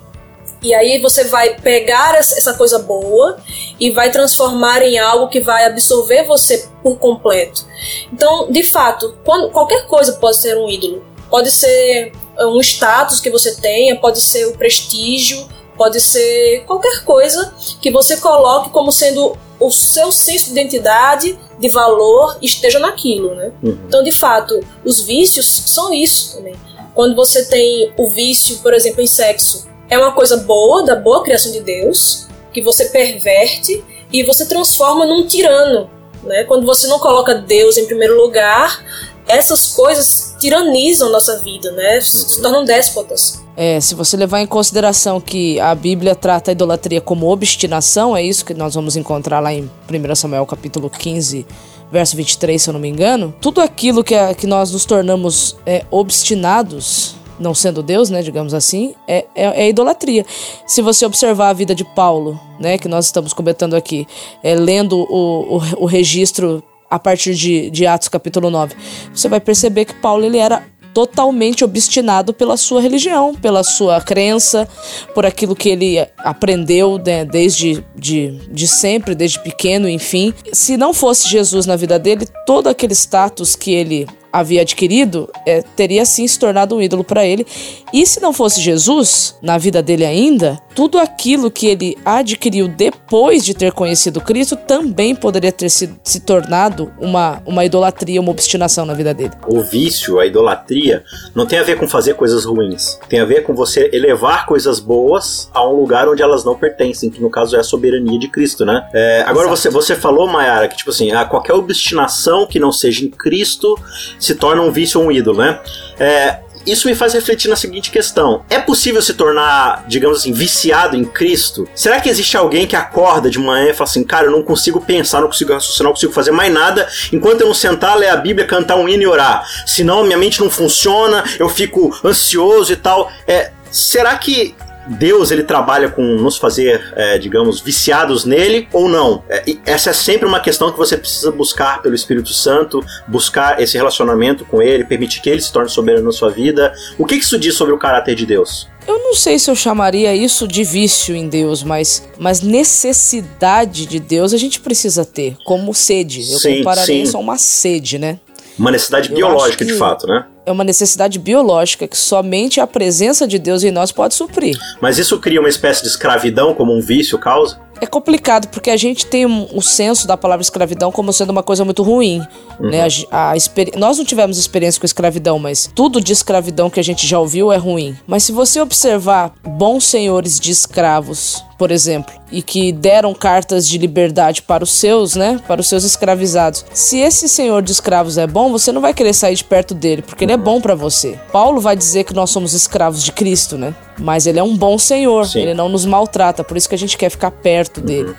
E 0.63 0.73
aí 0.75 1.01
você 1.01 1.25
vai 1.25 1.57
pegar 1.61 2.15
essa 2.17 2.55
coisa 2.55 2.79
boa 2.79 3.37
e 3.81 3.91
vai 3.91 4.11
transformar 4.13 4.81
em 4.83 4.97
algo 4.99 5.29
que 5.29 5.41
vai 5.41 5.65
absorver 5.67 6.25
você 6.25 6.69
por 6.83 6.99
completo. 6.99 7.67
Então, 8.13 8.51
de 8.51 8.63
fato, 8.63 9.17
quando, 9.25 9.51
qualquer 9.51 9.87
coisa 9.87 10.13
pode 10.15 10.37
ser 10.37 10.57
um 10.57 10.69
ídolo. 10.69 11.05
Pode 11.29 11.51
ser 11.51 12.13
um 12.47 12.61
status 12.61 13.21
que 13.21 13.31
você 13.31 13.55
tenha, 13.57 13.97
pode 13.97 14.21
ser 14.21 14.47
o 14.47 14.57
prestígio, 14.57 15.47
pode 15.77 16.01
ser 16.01 16.65
qualquer 16.67 17.05
coisa 17.05 17.55
que 17.81 17.91
você 17.91 18.17
coloque 18.17 18.71
como 18.71 18.93
sendo 18.93 19.37
o 19.59 19.71
seu 19.71 20.11
senso 20.11 20.47
de 20.47 20.53
identidade, 20.53 21.39
de 21.59 21.69
valor, 21.69 22.37
esteja 22.43 22.79
naquilo, 22.79 23.35
né? 23.35 23.53
Uhum. 23.63 23.79
Então, 23.87 24.03
de 24.03 24.13
fato, 24.13 24.59
os 24.85 25.03
vícios 25.03 25.47
são 25.47 25.93
isso 25.93 26.37
também. 26.37 26.55
Quando 26.95 27.15
você 27.15 27.45
tem 27.47 27.93
o 27.97 28.09
vício, 28.11 28.59
por 28.59 28.75
exemplo, 28.75 29.01
em 29.01 29.07
sexo, 29.07 29.67
é 29.89 29.97
uma 29.97 30.13
coisa 30.13 30.39
boa, 30.39 30.85
da 30.85 30.97
boa 30.97 31.23
criação 31.23 31.53
de 31.53 31.61
Deus, 31.61 32.27
que 32.53 32.63
você 32.63 32.87
perverte 32.87 33.83
e 34.13 34.23
você 34.23 34.47
transforma 34.47 35.07
num 35.07 35.27
tirano. 35.27 35.89
Né? 36.23 36.45
Quando 36.45 36.67
você 36.67 36.87
não 36.87 36.99
coloca 36.99 37.35
Deus 37.35 37.77
em 37.77 37.87
primeiro 37.87 38.17
lugar, 38.17 38.85
essas 39.27 39.69
coisas 39.69 40.32
tiranizam 40.43 41.09
nossa 41.11 41.39
vida, 41.39 41.71
né? 41.71 42.01
se 42.01 42.43
tornam 42.43 42.65
déspotas. 42.65 43.41
É, 43.57 43.81
se 43.81 43.95
você 43.95 44.17
levar 44.17 44.41
em 44.41 44.47
consideração 44.47 45.21
que 45.21 45.61
a 45.61 45.73
Bíblia 45.73 46.17
trata 46.17 46.51
a 46.51 46.53
idolatria 46.53 47.01
como 47.01 47.31
obstinação, 47.31 48.17
é 48.17 48.23
isso 48.25 48.45
que 48.45 48.53
nós 48.53 48.75
vamos 48.75 48.97
encontrar 48.97 49.39
lá 49.39 49.55
em 49.55 49.71
1 49.89 50.15
Samuel 50.17 50.45
capítulo 50.45 50.91
15, 50.91 51.47
verso 51.93 52.17
23, 52.17 52.61
se 52.61 52.69
eu 52.69 52.73
não 52.73 52.81
me 52.81 52.89
engano. 52.89 53.33
Tudo 53.41 53.61
aquilo 53.61 54.03
que, 54.03 54.17
é- 54.17 54.35
que 54.35 54.47
nós 54.49 54.73
nos 54.73 54.85
tornamos 54.85 55.57
é, 55.65 55.85
obstinados, 55.93 57.15
não 57.39 57.55
sendo 57.55 57.81
Deus, 57.81 58.11
né, 58.11 58.21
digamos 58.21 58.53
assim, 58.53 58.95
é, 59.07 59.27
é, 59.37 59.65
é 59.65 59.69
idolatria. 59.69 60.27
Se 60.67 60.83
você 60.83 61.07
observar 61.07 61.51
a 61.51 61.53
vida 61.53 61.73
de 61.75 61.85
Paulo, 61.85 62.41
né, 62.59 62.79
que 62.79 62.89
nós 62.89 63.05
estamos 63.07 63.33
comentando 63.33 63.75
aqui, 63.75 64.09
é, 64.43 64.57
lendo 64.57 64.99
o, 64.99 65.59
o, 65.59 65.85
o 65.85 65.87
registro 65.87 66.63
a 66.93 66.99
partir 66.99 67.35
de, 67.35 67.71
de 67.71 67.87
Atos 67.87 68.09
capítulo 68.09 68.51
9, 68.51 68.77
você 69.15 69.27
vai 69.27 69.41
perceber 69.41 69.87
que 69.87 69.95
Paulo 69.95 70.27
ele 70.27 70.37
era 70.37 70.63
totalmente 70.93 71.65
obstinado 71.65 72.35
pela 72.35 72.55
sua 72.55 72.83
religião, 72.83 73.35
pela 73.35 73.65
sua 73.65 73.99
crença, 74.03 74.69
por 75.15 75.25
aquilo 75.25 75.57
que 75.57 75.71
ele 75.71 76.07
aprendeu 76.19 76.99
né, 76.99 77.25
desde 77.25 77.83
de, 77.97 78.39
de 78.51 78.69
sempre, 78.69 79.15
desde 79.15 79.39
pequeno, 79.39 79.89
enfim. 79.89 80.35
Se 80.53 80.77
não 80.77 80.93
fosse 80.93 81.31
Jesus 81.31 81.65
na 81.65 81.77
vida 81.77 81.99
dele, 81.99 82.27
todo 82.45 82.67
aquele 82.67 82.93
status 82.93 83.57
que 83.57 83.73
ele 83.73 84.07
havia 84.33 84.63
adquirido 84.63 85.29
é, 85.47 85.63
teria 85.63 86.05
sim 86.05 86.27
se 86.27 86.39
tornado 86.39 86.75
um 86.75 86.83
ídolo 86.83 87.05
para 87.05 87.25
ele. 87.25 87.47
E 87.93 88.07
se 88.07 88.21
não 88.21 88.33
fosse 88.33 88.61
Jesus 88.61 89.37
na 89.43 89.59
vida 89.59 89.83
dele 89.83 90.05
ainda, 90.05 90.59
tudo 90.75 90.99
aquilo 90.99 91.51
que 91.51 91.67
ele 91.67 91.97
adquiriu 92.05 92.67
depois 92.67 93.45
de 93.45 93.53
ter 93.53 93.73
conhecido 93.73 94.21
Cristo 94.21 94.57
também 94.57 95.15
poderia 95.15 95.53
ter 95.53 95.69
se, 95.69 95.91
se 96.03 96.21
tornado 96.21 96.91
uma, 96.99 97.43
uma 97.45 97.65
idolatria, 97.65 98.21
uma 98.21 98.31
obstinação 98.31 98.87
na 98.87 98.95
vida 98.95 99.13
dele. 99.13 99.33
O 99.47 99.61
vício, 99.61 100.19
a 100.19 100.27
idolatria, 100.27 101.05
não 101.35 101.47
tem 101.47 101.59
a 101.59 101.63
ver 101.63 101.79
com 101.79 101.87
fazer 101.87 102.15
coisas 102.15 102.45
ruins. 102.45 102.99
Tem 103.09 103.21
a 103.21 103.25
ver 103.25 103.43
com 103.43 103.55
você 103.55 103.91
elevar 103.93 104.47
coisas 104.47 104.81
boas 104.81 105.51
a 105.53 105.69
um 105.69 105.77
lugar 105.77 106.09
onde 106.09 106.23
elas 106.23 106.45
não 106.45 106.55
pertencem, 106.55 107.11
que 107.11 107.21
no 107.21 107.29
caso 107.29 107.57
é 107.57 107.61
a 107.61 107.65
soberania 107.65 108.19
de 108.19 108.29
Cristo, 108.29 108.65
né? 108.65 108.89
É, 108.95 109.25
agora 109.27 109.49
você, 109.49 109.69
você 109.69 109.95
falou, 109.95 110.27
Mayara, 110.27 110.69
que 110.69 110.77
tipo 110.77 110.91
assim, 110.91 111.11
a 111.11 111.25
qualquer 111.25 111.53
obstinação 111.53 112.47
que 112.47 112.59
não 112.59 112.73
seja 112.73 113.05
em 113.05 113.11
Cristo 113.11 113.77
se 114.23 114.37
torna 114.37 114.63
um 114.63 114.71
vício 114.71 115.01
ou 115.01 115.07
um 115.07 115.13
ídolo, 115.13 115.39
né? 115.39 115.59
É, 115.99 116.39
isso 116.65 116.87
me 116.87 116.95
faz 116.95 117.13
refletir 117.13 117.49
na 117.49 117.57
seguinte 117.57 117.91
questão: 117.91 118.45
é 118.49 118.59
possível 118.59 119.03
se 119.03 119.15
tornar, 119.15 119.85
digamos 119.89 120.19
assim, 120.19 120.33
viciado 120.33 120.97
em 120.97 121.05
Cristo? 121.05 121.69
Será 121.75 122.01
que 122.01 122.09
existe 122.09 122.37
alguém 122.37 122.67
que 122.67 122.77
acorda 122.77 123.29
de 123.29 123.39
manhã 123.39 123.71
e 123.71 123.75
fala 123.75 123.91
assim, 123.91 124.05
cara, 124.05 124.27
eu 124.27 124.31
não 124.31 124.43
consigo 124.43 124.81
pensar, 124.81 125.21
não 125.21 125.29
consigo 125.29 125.53
raciocinar, 125.53 125.85
não 125.85 125.93
consigo 125.93 126.13
fazer 126.13 126.31
mais 126.31 126.53
nada 126.53 126.89
enquanto 127.13 127.41
eu 127.41 127.49
não 127.49 127.55
sentar, 127.55 127.97
ler 127.99 128.09
a 128.09 128.17
Bíblia, 128.17 128.47
cantar 128.47 128.77
um 128.77 128.89
hino 128.89 129.03
e 129.03 129.07
orar? 129.07 129.45
Senão 129.67 130.05
minha 130.05 130.17
mente 130.17 130.41
não 130.41 130.51
funciona, 130.51 131.25
eu 131.39 131.49
fico 131.49 131.95
ansioso 132.05 132.73
e 132.73 132.77
tal. 132.77 133.11
É, 133.27 133.51
será 133.71 134.17
que 134.17 134.55
Deus 134.87 135.31
ele 135.31 135.45
trabalha 135.45 135.89
com 135.89 136.03
nos 136.03 136.37
fazer, 136.37 136.93
é, 136.97 137.19
digamos, 137.19 137.61
viciados 137.61 138.25
nele 138.25 138.69
ou 138.73 138.89
não? 138.89 139.23
É, 139.29 139.45
essa 139.65 139.91
é 139.91 139.93
sempre 139.93 140.27
uma 140.27 140.41
questão 140.41 140.71
que 140.73 140.79
você 140.79 140.97
precisa 140.97 141.31
buscar 141.31 141.83
pelo 141.83 141.95
Espírito 141.95 142.33
Santo, 142.33 142.85
buscar 143.07 143.61
esse 143.61 143.77
relacionamento 143.77 144.45
com 144.45 144.61
ele, 144.61 144.85
permitir 144.85 145.21
que 145.21 145.31
ele 145.31 145.41
se 145.41 145.53
torne 145.53 145.69
soberano 145.69 146.07
na 146.07 146.13
sua 146.13 146.31
vida. 146.31 146.73
O 146.99 147.07
que 147.07 147.15
isso 147.15 147.39
diz 147.39 147.55
sobre 147.55 147.73
o 147.73 147.79
caráter 147.79 148.15
de 148.15 148.27
Deus? 148.27 148.69
Eu 148.87 148.99
não 148.99 149.15
sei 149.15 149.39
se 149.39 149.49
eu 149.49 149.55
chamaria 149.55 150.15
isso 150.15 150.49
de 150.49 150.65
vício 150.65 151.15
em 151.15 151.29
Deus, 151.29 151.63
mas, 151.63 152.09
mas 152.19 152.41
necessidade 152.41 153.87
de 153.87 154.01
Deus 154.01 154.35
a 154.35 154.37
gente 154.37 154.59
precisa 154.59 155.05
ter, 155.05 155.37
como 155.45 155.73
sede. 155.73 156.21
Eu 156.33 156.39
sim, 156.41 156.59
compararia 156.59 156.97
sim. 156.97 157.03
isso 157.03 157.17
a 157.17 157.21
uma 157.21 157.39
sede, 157.39 157.99
né? 157.99 158.19
Uma 158.59 158.71
necessidade 158.73 159.11
eu 159.11 159.15
biológica, 159.15 159.65
de 159.65 159.75
fato, 159.75 160.07
né? 160.07 160.27
É 160.45 160.51
uma 160.53 160.65
necessidade 160.65 161.19
biológica 161.19 161.87
que 161.87 161.97
somente 161.97 162.61
a 162.61 162.67
presença 162.67 163.27
de 163.27 163.39
Deus 163.39 163.63
em 163.63 163.71
nós 163.71 163.93
pode 163.93 164.15
suprir. 164.15 164.57
Mas 164.81 164.99
isso 164.99 165.19
cria 165.19 165.41
uma 165.41 165.49
espécie 165.49 165.83
de 165.83 165.89
escravidão 165.89 166.55
como 166.55 166.77
um 166.77 166.81
vício 166.81 167.19
causa? 167.19 167.61
É 167.83 167.87
complicado, 167.87 168.47
porque 168.47 168.71
a 168.71 168.77
gente 168.77 169.07
tem 169.07 169.27
um, 169.27 169.49
o 169.53 169.61
senso 169.61 170.07
da 170.07 170.17
palavra 170.17 170.41
escravidão 170.41 170.93
como 170.93 171.13
sendo 171.13 171.31
uma 171.31 171.43
coisa 171.43 171.65
muito 171.65 171.83
ruim. 171.83 172.25
Uhum. 172.61 172.71
Né? 172.71 172.87
A, 173.11 173.33
a 173.33 173.35
Nós 173.77 173.99
não 173.99 174.05
tivemos 174.05 174.39
experiência 174.39 174.81
com 174.81 174.87
escravidão, 174.87 175.37
mas 175.37 175.69
tudo 175.75 176.01
de 176.01 176.13
escravidão 176.13 176.71
que 176.71 176.79
a 176.79 176.85
gente 176.85 177.05
já 177.05 177.19
ouviu 177.19 177.53
é 177.53 177.57
ruim. 177.57 177.97
Mas 178.07 178.23
se 178.23 178.31
você 178.31 178.61
observar 178.61 179.33
bons 179.43 179.83
senhores 179.83 180.39
de 180.39 180.53
escravos, 180.53 181.43
por 181.59 181.71
exemplo, 181.71 182.13
e 182.33 182.43
que 182.43 182.73
deram 182.73 183.15
cartas 183.15 183.69
de 183.69 183.79
liberdade 183.79 184.43
para 184.43 184.65
os 184.65 184.73
seus, 184.73 185.15
né, 185.15 185.41
para 185.47 185.61
os 185.61 185.69
seus 185.69 185.85
escravizados. 185.85 186.65
Se 186.73 186.99
esse 186.99 187.29
senhor 187.29 187.63
de 187.63 187.71
escravos 187.71 188.19
é 188.19 188.27
bom, 188.27 188.51
você 188.51 188.73
não 188.73 188.81
vai 188.81 188.93
querer 188.95 189.13
sair 189.13 189.37
de 189.37 189.45
perto 189.45 189.75
dele, 189.75 190.03
porque 190.03 190.25
ele 190.25 190.32
é 190.33 190.37
bom 190.37 190.61
para 190.61 190.75
você. 190.75 191.19
Paulo 191.31 191.61
vai 191.61 191.77
dizer 191.77 192.05
que 192.05 192.15
nós 192.15 192.31
somos 192.31 192.55
escravos 192.55 193.03
de 193.03 193.13
Cristo, 193.13 193.57
né? 193.57 193.75
Mas 193.99 194.27
ele 194.27 194.39
é 194.39 194.43
um 194.43 194.57
bom 194.57 194.79
senhor, 194.79 195.27
Sim. 195.27 195.41
ele 195.41 195.55
não 195.55 195.69
nos 195.69 195.85
maltrata, 195.85 196.43
por 196.43 196.57
isso 196.57 196.69
que 196.69 196.75
a 196.75 196.79
gente 196.79 196.97
quer 196.97 197.11
ficar 197.11 197.31
perto 197.31 197.81
dele. 197.81 198.11
Uhum. 198.11 198.15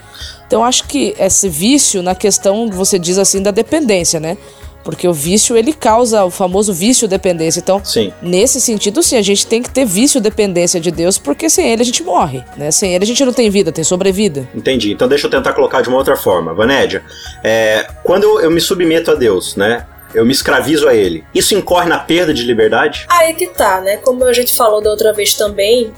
Então 0.48 0.64
acho 0.64 0.86
que 0.86 1.16
esse 1.18 1.50
vício 1.50 2.02
na 2.04 2.16
questão, 2.16 2.70
você 2.70 3.00
diz 3.00 3.18
assim, 3.18 3.42
da 3.42 3.52
dependência, 3.52 4.20
né? 4.20 4.38
Porque 4.84 5.08
o 5.08 5.14
vício, 5.14 5.56
ele 5.56 5.72
causa 5.72 6.26
o 6.26 6.30
famoso 6.30 6.74
vício-dependência. 6.74 7.62
Então, 7.62 7.84
sim. 7.84 8.12
nesse 8.22 8.60
sentido, 8.60 9.02
sim, 9.02 9.16
a 9.16 9.22
gente 9.22 9.48
tem 9.48 9.62
que 9.62 9.70
ter 9.70 9.86
vício-dependência 9.86 10.80
de 10.80 10.92
Deus, 10.92 11.18
porque 11.18 11.50
sem 11.50 11.72
ele 11.72 11.82
a 11.82 11.86
gente 11.86 12.04
morre, 12.04 12.44
né? 12.58 12.70
Sem 12.70 12.94
ele 12.94 13.04
a 13.04 13.08
gente 13.08 13.24
não 13.24 13.32
tem 13.32 13.50
vida, 13.50 13.72
tem 13.72 13.84
sobrevida. 13.84 14.48
Entendi. 14.54 14.92
Então 14.92 15.08
deixa 15.08 15.28
eu 15.28 15.32
tentar 15.32 15.54
colocar 15.54 15.82
de 15.82 15.88
uma 15.88 15.98
outra 15.98 16.18
forma. 16.18 16.54
Vanédia, 16.54 17.02
é, 17.44 17.88
quando 18.04 18.24
eu, 18.24 18.42
eu 18.42 18.52
me 18.52 18.60
submeto 18.60 19.10
a 19.12 19.16
Deus, 19.16 19.56
né? 19.56 19.86
Eu 20.14 20.26
me 20.26 20.32
escravizo 20.32 20.88
a 20.88 20.96
ele. 20.96 21.24
Isso 21.34 21.56
incorre 21.56 21.88
na 21.88 22.00
perda 22.00 22.34
de 22.34 22.44
liberdade? 22.44 23.06
Aí 23.10 23.34
que 23.34 23.48
tá, 23.48 23.82
né? 23.82 23.98
Como 23.98 24.24
a 24.26 24.34
gente 24.34 24.54
falou 24.54 24.82
da 24.82 24.90
outra 24.90 25.14
vez 25.14 25.34
também, 25.34 25.92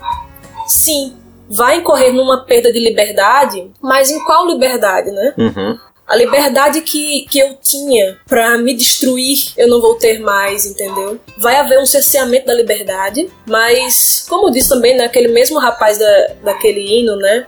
sim, 0.68 1.16
vai 1.50 1.78
incorrer 1.78 2.14
numa 2.14 2.46
perda 2.46 2.72
de 2.72 2.80
liberdade, 2.80 3.72
mas 3.82 4.12
em 4.12 4.24
qual 4.24 4.48
liberdade, 4.48 5.12
né? 5.12 5.34
Uhum. 5.38 5.78
A 6.08 6.16
liberdade 6.16 6.82
que, 6.82 7.26
que 7.30 7.40
eu 7.40 7.58
tinha 7.60 8.18
para 8.28 8.60
me 8.60 8.76
destruir, 8.76 9.54
eu 9.58 9.68
não 9.68 9.82
vou 9.82 9.96
ter 9.96 10.20
mais, 10.20 10.66
entendeu? 10.66 11.20
Vai 11.40 11.56
haver 11.56 11.80
um 11.80 11.86
cerceamento 11.86 12.46
da 12.46 12.54
liberdade, 12.54 13.28
mas, 13.48 14.24
como 14.30 14.52
disse 14.52 14.70
também 14.70 14.96
naquele 14.96 15.30
né, 15.30 15.34
mesmo 15.34 15.58
rapaz 15.58 15.98
da, 15.98 16.28
daquele 16.44 16.80
hino, 16.80 17.16
né? 17.16 17.46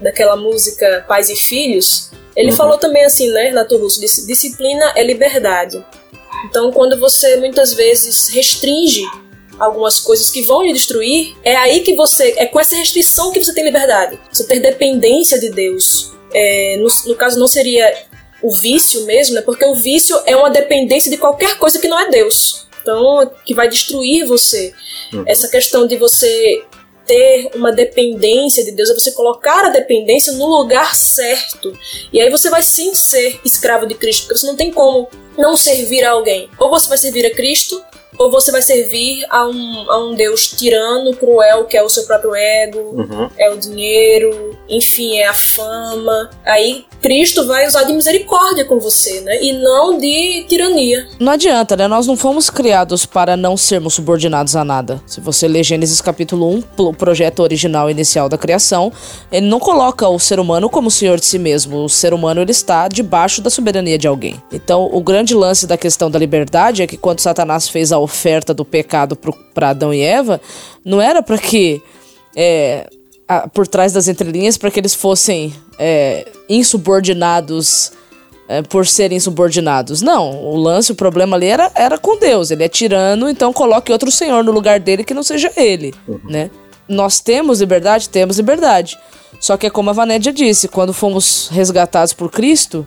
Daquela 0.00 0.34
música 0.34 1.04
Pais 1.06 1.30
e 1.30 1.36
Filhos, 1.36 2.10
ele 2.34 2.50
uhum. 2.50 2.56
falou 2.56 2.78
também 2.78 3.04
assim, 3.04 3.30
né, 3.30 3.44
Renato 3.44 3.76
Russo, 3.76 4.00
disciplina 4.00 4.92
é 4.96 5.04
liberdade. 5.04 5.84
Então, 6.48 6.72
quando 6.72 6.98
você 6.98 7.36
muitas 7.36 7.72
vezes 7.72 8.28
restringe 8.28 9.04
algumas 9.58 10.00
coisas 10.00 10.30
que 10.30 10.42
vão 10.42 10.62
lhe 10.62 10.72
destruir, 10.72 11.36
é 11.44 11.54
aí 11.54 11.80
que 11.80 11.94
você, 11.94 12.34
é 12.38 12.46
com 12.46 12.58
essa 12.58 12.76
restrição 12.76 13.30
que 13.30 13.42
você 13.42 13.52
tem 13.52 13.64
liberdade. 13.64 14.18
Você 14.32 14.44
ter 14.44 14.58
dependência 14.58 15.38
de 15.38 15.50
Deus. 15.50 16.12
É, 16.32 16.76
no, 16.78 16.88
no 17.06 17.14
caso, 17.14 17.38
não 17.38 17.46
seria 17.46 17.92
o 18.42 18.50
vício 18.50 19.04
mesmo, 19.04 19.34
né? 19.34 19.42
Porque 19.42 19.64
o 19.64 19.74
vício 19.74 20.18
é 20.24 20.34
uma 20.34 20.50
dependência 20.50 21.10
de 21.10 21.18
qualquer 21.18 21.58
coisa 21.58 21.78
que 21.78 21.88
não 21.88 21.98
é 21.98 22.08
Deus. 22.08 22.66
Então, 22.80 23.30
que 23.44 23.54
vai 23.54 23.68
destruir 23.68 24.26
você. 24.26 24.72
Uhum. 25.12 25.24
Essa 25.26 25.48
questão 25.48 25.86
de 25.86 25.96
você 25.96 26.64
ter 27.06 27.50
uma 27.54 27.72
dependência 27.72 28.64
de 28.64 28.72
Deus 28.72 28.88
é 28.88 28.94
você 28.94 29.12
colocar 29.12 29.66
a 29.66 29.68
dependência 29.70 30.32
no 30.34 30.46
lugar 30.46 30.94
certo. 30.94 31.76
E 32.12 32.20
aí 32.20 32.30
você 32.30 32.48
vai 32.48 32.62
sim 32.62 32.94
ser 32.94 33.40
escravo 33.44 33.86
de 33.86 33.94
Cristo, 33.94 34.22
porque 34.22 34.38
você 34.38 34.46
não 34.46 34.56
tem 34.56 34.70
como 34.70 35.08
não 35.36 35.56
servir 35.56 36.04
a 36.04 36.12
alguém. 36.12 36.48
Ou 36.58 36.70
você 36.70 36.88
vai 36.88 36.98
servir 36.98 37.26
a 37.26 37.34
Cristo, 37.34 37.82
ou 38.18 38.30
você 38.30 38.50
vai 38.52 38.62
servir 38.62 39.24
a 39.30 39.46
um, 39.46 39.90
a 39.90 39.98
um 40.04 40.14
Deus 40.14 40.48
tirano, 40.48 41.14
cruel, 41.16 41.64
que 41.64 41.76
é 41.76 41.82
o 41.82 41.88
seu 41.88 42.04
próprio 42.04 42.34
ego, 42.34 42.78
uhum. 42.78 43.30
é 43.38 43.50
o 43.50 43.56
dinheiro, 43.58 44.56
enfim, 44.68 45.18
é 45.18 45.26
a 45.26 45.34
fama. 45.34 46.30
Aí 46.44 46.84
Cristo 47.00 47.46
vai 47.46 47.66
usar 47.66 47.84
de 47.84 47.92
misericórdia 47.92 48.64
com 48.64 48.78
você, 48.78 49.20
né? 49.22 49.42
E 49.42 49.52
não 49.52 49.98
de 49.98 50.44
tirania. 50.48 51.08
Não 51.18 51.32
adianta, 51.32 51.76
né? 51.76 51.88
Nós 51.88 52.06
não 52.06 52.16
fomos 52.16 52.50
criados 52.50 53.06
para 53.06 53.36
não 53.36 53.56
sermos 53.56 53.94
subordinados 53.94 54.54
a 54.54 54.64
nada. 54.64 55.02
Se 55.06 55.20
você 55.20 55.48
ler 55.48 55.64
Gênesis 55.64 56.00
capítulo 56.00 56.50
1, 56.50 56.64
o 56.78 56.92
projeto 56.92 57.40
original 57.40 57.90
inicial 57.90 58.28
da 58.28 58.36
criação, 58.36 58.92
ele 59.32 59.46
não 59.46 59.58
coloca 59.58 60.06
o 60.08 60.18
ser 60.18 60.38
humano 60.38 60.68
como 60.68 60.90
senhor 60.90 61.18
de 61.18 61.26
si 61.26 61.38
mesmo. 61.38 61.84
O 61.84 61.88
ser 61.88 62.12
humano 62.12 62.42
ele 62.42 62.50
está 62.50 62.86
debaixo 62.86 63.40
da 63.40 63.48
soberania 63.48 63.98
de 63.98 64.06
alguém. 64.06 64.40
Então, 64.52 64.88
o 64.92 65.00
grande 65.00 65.34
lance 65.34 65.66
da 65.66 65.78
questão 65.78 66.10
da 66.10 66.18
liberdade 66.18 66.82
é 66.82 66.86
que 66.86 66.96
quando 66.96 67.20
Satanás 67.20 67.68
fez 67.68 67.92
a 67.92 67.98
oferta 68.00 68.52
do 68.52 68.64
pecado 68.64 69.16
para 69.54 69.70
Adão 69.70 69.94
e 69.94 70.00
Eva, 70.00 70.40
não 70.84 71.00
era 71.00 71.22
para 71.22 71.38
que. 71.38 71.82
É, 72.36 72.88
a, 73.28 73.48
por 73.48 73.66
trás 73.66 73.92
das 73.92 74.08
entrelinhas, 74.08 74.58
para 74.58 74.70
que 74.72 74.80
eles 74.80 74.94
fossem 74.94 75.54
é, 75.78 76.26
insubordinados 76.48 77.92
é, 78.48 78.62
por 78.62 78.84
serem 78.84 79.16
insubordinados. 79.16 80.02
Não, 80.02 80.42
o 80.44 80.56
lance, 80.56 80.90
o 80.90 80.96
problema 80.96 81.36
ali 81.36 81.46
era, 81.46 81.70
era 81.76 81.96
com 81.96 82.18
Deus. 82.18 82.50
Ele 82.50 82.64
é 82.64 82.68
tirano, 82.68 83.30
então 83.30 83.52
coloque 83.52 83.92
outro 83.92 84.10
senhor 84.10 84.42
no 84.42 84.50
lugar 84.50 84.80
dele 84.80 85.04
que 85.04 85.14
não 85.14 85.22
seja 85.22 85.52
ele, 85.56 85.94
uhum. 86.08 86.18
né? 86.24 86.50
Nós 86.88 87.20
temos 87.20 87.60
liberdade? 87.60 88.08
Temos 88.08 88.38
liberdade. 88.38 88.98
Só 89.38 89.56
que 89.56 89.68
é 89.68 89.70
como 89.70 89.90
a 89.90 89.92
Vanédia 89.92 90.32
disse, 90.32 90.66
quando 90.66 90.92
fomos 90.92 91.48
resgatados 91.52 92.12
por 92.12 92.28
Cristo, 92.28 92.84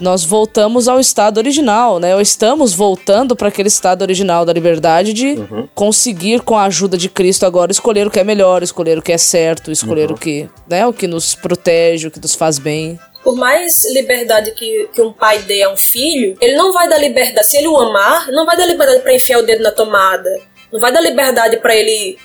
nós 0.00 0.24
voltamos 0.24 0.88
ao 0.88 0.98
estado 0.98 1.38
original, 1.38 1.98
né? 1.98 2.14
Ou 2.14 2.20
estamos 2.20 2.74
voltando 2.74 3.36
para 3.36 3.48
aquele 3.48 3.68
estado 3.68 4.02
original 4.02 4.44
da 4.44 4.52
liberdade 4.52 5.12
de 5.12 5.34
uhum. 5.34 5.68
conseguir, 5.74 6.40
com 6.40 6.56
a 6.56 6.64
ajuda 6.64 6.96
de 6.96 7.08
Cristo, 7.08 7.46
agora 7.46 7.72
escolher 7.72 8.06
o 8.06 8.10
que 8.10 8.20
é 8.20 8.24
melhor, 8.24 8.62
escolher 8.62 8.98
o 8.98 9.02
que 9.02 9.12
é 9.12 9.18
certo, 9.18 9.70
escolher 9.70 10.08
uhum. 10.08 10.16
o 10.16 10.18
que, 10.18 10.48
né? 10.68 10.86
O 10.86 10.92
que 10.92 11.06
nos 11.06 11.34
protege, 11.34 12.08
o 12.08 12.10
que 12.10 12.20
nos 12.20 12.34
faz 12.34 12.58
bem 12.58 12.98
por 13.22 13.36
mais 13.36 13.90
liberdade 13.90 14.50
que, 14.50 14.90
que 14.92 15.00
um 15.00 15.10
pai 15.10 15.38
dê 15.38 15.62
a 15.62 15.72
um 15.72 15.76
filho, 15.78 16.36
ele 16.42 16.54
não 16.56 16.74
vai 16.74 16.86
dar 16.86 16.98
liberdade. 16.98 17.46
Se 17.46 17.56
ele 17.56 17.68
o 17.68 17.76
amar, 17.78 18.30
não 18.30 18.44
vai 18.44 18.54
dar 18.54 18.66
liberdade 18.66 19.00
para 19.00 19.14
enfiar 19.14 19.38
o 19.38 19.42
dedo 19.42 19.62
na 19.62 19.70
tomada. 19.70 20.28
Não 20.70 20.78
vai 20.78 20.92
dar 20.92 21.00
liberdade 21.00 21.56
para 21.56 21.74
ele 21.74 22.18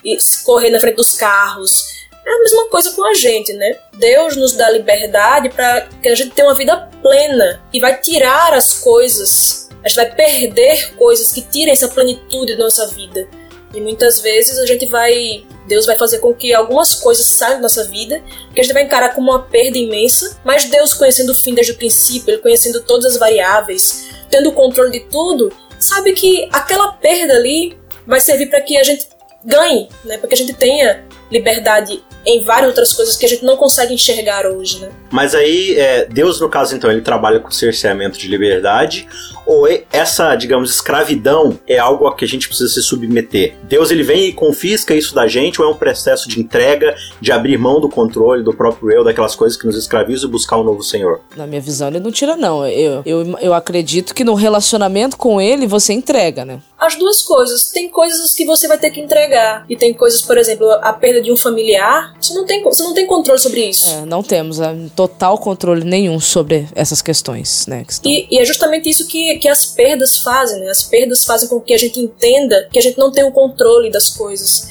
correr 0.43 0.69
na 0.69 0.79
frente 0.81 0.97
dos 0.97 1.15
carros 1.15 1.98
é 2.29 2.35
a 2.35 2.39
mesma 2.39 2.69
coisa 2.69 2.91
com 2.91 3.05
a 3.05 3.13
gente, 3.13 3.53
né? 3.53 3.77
Deus 3.93 4.35
nos 4.35 4.53
dá 4.53 4.69
liberdade 4.69 5.49
para 5.49 5.81
que 6.01 6.07
a 6.07 6.15
gente 6.15 6.31
tenha 6.31 6.47
uma 6.47 6.55
vida 6.55 6.89
plena 7.01 7.61
e 7.73 7.79
vai 7.79 7.99
tirar 7.99 8.53
as 8.53 8.73
coisas, 8.75 9.69
a 9.83 9.87
gente 9.87 9.95
vai 9.95 10.13
perder 10.13 10.95
coisas 10.95 11.31
que 11.31 11.41
tirem 11.41 11.71
essa 11.71 11.87
plenitude 11.87 12.55
da 12.55 12.63
nossa 12.63 12.87
vida. 12.87 13.27
E 13.73 13.79
muitas 13.79 14.19
vezes 14.19 14.57
a 14.57 14.65
gente 14.65 14.87
vai, 14.87 15.45
Deus 15.67 15.85
vai 15.85 15.95
fazer 15.97 16.19
com 16.19 16.33
que 16.33 16.53
algumas 16.53 16.95
coisas 16.95 17.25
saiam 17.25 17.57
da 17.57 17.61
nossa 17.61 17.87
vida, 17.87 18.21
que 18.53 18.59
a 18.59 18.63
gente 18.63 18.73
vai 18.73 18.83
encarar 18.83 19.13
como 19.13 19.29
uma 19.29 19.43
perda 19.43 19.77
imensa, 19.77 20.39
mas 20.43 20.65
Deus 20.65 20.93
conhecendo 20.93 21.31
o 21.31 21.35
fim 21.35 21.53
desde 21.53 21.73
o 21.73 21.77
princípio, 21.77 22.31
ele 22.31 22.41
conhecendo 22.41 22.81
todas 22.81 23.13
as 23.13 23.17
variáveis, 23.17 24.09
tendo 24.29 24.49
o 24.49 24.53
controle 24.53 24.91
de 24.91 25.01
tudo, 25.01 25.53
sabe 25.77 26.13
que 26.13 26.49
aquela 26.51 26.93
perda 26.93 27.35
ali 27.35 27.77
vai 28.07 28.19
servir 28.19 28.49
para 28.49 28.61
que 28.61 28.75
a 28.75 28.83
gente 28.83 29.07
ganhe, 29.43 29.89
né? 30.03 30.17
Para 30.17 30.27
que 30.27 30.35
a 30.35 30.37
gente 30.37 30.53
tenha 30.53 31.03
liberdade 31.31 32.03
em 32.25 32.43
várias 32.43 32.69
outras 32.69 32.93
coisas 32.93 33.15
que 33.15 33.25
a 33.25 33.29
gente 33.29 33.43
não 33.43 33.55
consegue 33.55 33.93
enxergar 33.93 34.45
hoje, 34.45 34.79
né? 34.79 34.89
Mas 35.11 35.33
aí, 35.33 35.77
é, 35.77 36.05
Deus, 36.05 36.39
no 36.39 36.49
caso, 36.49 36.75
então, 36.75 36.91
ele 36.91 37.01
trabalha 37.01 37.39
com 37.39 37.49
cerceamento 37.49 38.17
de 38.17 38.27
liberdade, 38.27 39.07
ou 39.49 39.67
essa, 39.91 40.35
digamos, 40.35 40.69
escravidão 40.69 41.59
é 41.67 41.79
algo 41.79 42.05
a 42.05 42.15
que 42.15 42.23
a 42.23 42.27
gente 42.27 42.47
precisa 42.47 42.69
se 42.71 42.83
submeter? 42.83 43.55
Deus, 43.63 43.89
ele 43.89 44.03
vem 44.03 44.25
e 44.25 44.33
confisca 44.33 44.93
isso 44.93 45.15
da 45.15 45.27
gente, 45.27 45.59
ou 45.59 45.67
é 45.67 45.71
um 45.71 45.75
processo 45.75 46.29
de 46.29 46.39
entrega, 46.39 46.95
de 47.19 47.31
abrir 47.31 47.57
mão 47.57 47.81
do 47.81 47.89
controle, 47.89 48.43
do 48.43 48.53
próprio 48.53 48.91
eu, 48.91 49.03
daquelas 49.03 49.35
coisas 49.35 49.57
que 49.57 49.65
nos 49.65 49.75
escravizam 49.75 50.29
e 50.29 50.31
buscar 50.31 50.59
um 50.59 50.63
novo 50.63 50.83
Senhor? 50.83 51.21
Na 51.35 51.47
minha 51.47 51.61
visão, 51.61 51.87
ele 51.87 51.99
não 51.99 52.11
tira, 52.11 52.37
não. 52.37 52.67
Eu, 52.67 53.01
eu, 53.03 53.39
eu 53.39 53.53
acredito 53.55 54.13
que 54.13 54.23
no 54.23 54.35
relacionamento 54.35 55.17
com 55.17 55.41
ele, 55.41 55.65
você 55.65 55.93
entrega, 55.93 56.45
né? 56.45 56.59
As 56.77 56.95
duas 56.95 57.21
coisas. 57.21 57.71
Tem 57.71 57.89
coisas 57.89 58.33
que 58.33 58.45
você 58.45 58.67
vai 58.67 58.77
ter 58.77 58.89
que 58.89 59.01
entregar. 59.01 59.65
E 59.69 59.75
tem 59.75 59.93
coisas, 59.93 60.21
por 60.21 60.37
exemplo, 60.37 60.69
a 60.81 60.93
perda 60.93 61.21
de 61.21 61.31
um 61.31 61.35
familiar, 61.35 62.15
você 62.19 62.33
não 62.33 62.45
tem, 62.45 62.63
você 62.63 62.83
não 62.83 62.93
tem 62.93 63.05
controle 63.05 63.39
sobre 63.39 63.65
isso. 63.65 63.89
É, 63.89 64.05
não 64.05 64.23
temos 64.23 64.61
é, 64.61 64.73
total 64.95 65.37
controle 65.37 65.83
nenhum 65.83 66.19
sobre 66.19 66.67
essas 66.73 67.01
questões, 67.01 67.67
né? 67.67 67.83
Que 67.83 68.09
e, 68.09 68.27
e, 68.31 68.39
é 68.39 68.45
justamente 68.45 68.89
isso 68.89 69.05
que, 69.07 69.37
que 69.39 69.47
as 69.47 69.65
perdas 69.65 70.17
fazem, 70.17 70.59
né? 70.59 70.69
As 70.69 70.83
perdas 70.83 71.25
fazem 71.25 71.49
com 71.49 71.59
que 71.59 71.73
a 71.73 71.77
gente 71.77 71.99
entenda 71.99 72.67
que 72.71 72.77
a 72.77 72.81
gente 72.81 72.97
não 72.97 73.11
tem 73.11 73.23
o 73.23 73.31
controle 73.31 73.89
das 73.89 74.09
coisas. 74.09 74.67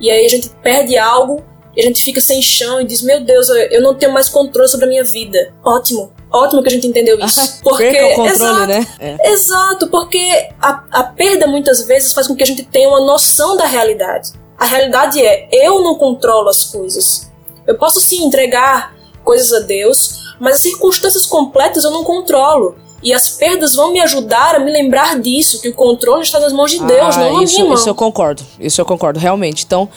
E 0.00 0.10
aí 0.10 0.24
a 0.24 0.28
gente 0.28 0.48
perde 0.62 0.96
algo 0.96 1.44
e 1.76 1.80
a 1.80 1.84
gente 1.84 2.02
fica 2.02 2.20
sem 2.20 2.42
chão 2.42 2.80
e 2.80 2.84
diz: 2.84 3.02
Meu 3.02 3.24
Deus, 3.24 3.48
eu 3.48 3.80
não 3.80 3.94
tenho 3.94 4.12
mais 4.12 4.28
controle 4.28 4.68
sobre 4.68 4.86
a 4.86 4.88
minha 4.88 5.04
vida. 5.04 5.52
Ótimo. 5.64 6.12
Ótimo 6.30 6.62
que 6.62 6.68
a 6.68 6.72
gente 6.72 6.86
entendeu 6.86 7.18
isso. 7.24 7.60
Porque, 7.62 7.84
Perca 7.84 8.06
o 8.06 8.10
controle, 8.10 8.32
exato, 8.32 8.66
né? 8.66 8.86
É. 8.98 9.32
Exato, 9.32 9.86
porque 9.88 10.48
a, 10.60 10.84
a 10.90 11.04
perda 11.04 11.46
muitas 11.46 11.84
vezes 11.86 12.12
faz 12.12 12.26
com 12.26 12.34
que 12.34 12.42
a 12.42 12.46
gente 12.46 12.64
tenha 12.64 12.88
uma 12.88 13.00
noção 13.00 13.56
da 13.56 13.66
realidade. 13.66 14.32
A 14.58 14.66
realidade 14.66 15.20
é, 15.20 15.48
eu 15.50 15.82
não 15.82 15.96
controlo 15.96 16.48
as 16.48 16.64
coisas. 16.64 17.30
Eu 17.66 17.76
posso 17.76 18.00
sim 18.00 18.24
entregar 18.24 18.94
coisas 19.24 19.52
a 19.52 19.60
Deus, 19.60 20.34
mas 20.38 20.56
as 20.56 20.60
circunstâncias 20.60 21.26
completas 21.26 21.84
eu 21.84 21.90
não 21.90 22.04
controlo. 22.04 22.76
E 23.02 23.12
as 23.12 23.30
perdas 23.30 23.74
vão 23.74 23.92
me 23.92 24.00
ajudar 24.00 24.54
a 24.54 24.58
me 24.60 24.70
lembrar 24.70 25.18
disso, 25.20 25.60
que 25.60 25.68
o 25.68 25.74
controle 25.74 26.22
está 26.22 26.38
nas 26.38 26.52
mãos 26.52 26.70
de 26.70 26.78
Deus, 26.78 27.16
ah, 27.16 27.20
não 27.20 27.36
na 27.36 27.44
isso, 27.44 27.54
minha 27.54 27.66
mão. 27.66 27.74
Isso 27.74 27.88
eu 27.88 27.94
concordo, 27.94 28.42
isso 28.60 28.80
eu 28.80 28.84
concordo, 28.84 29.18
realmente. 29.18 29.64
Então, 29.64 29.88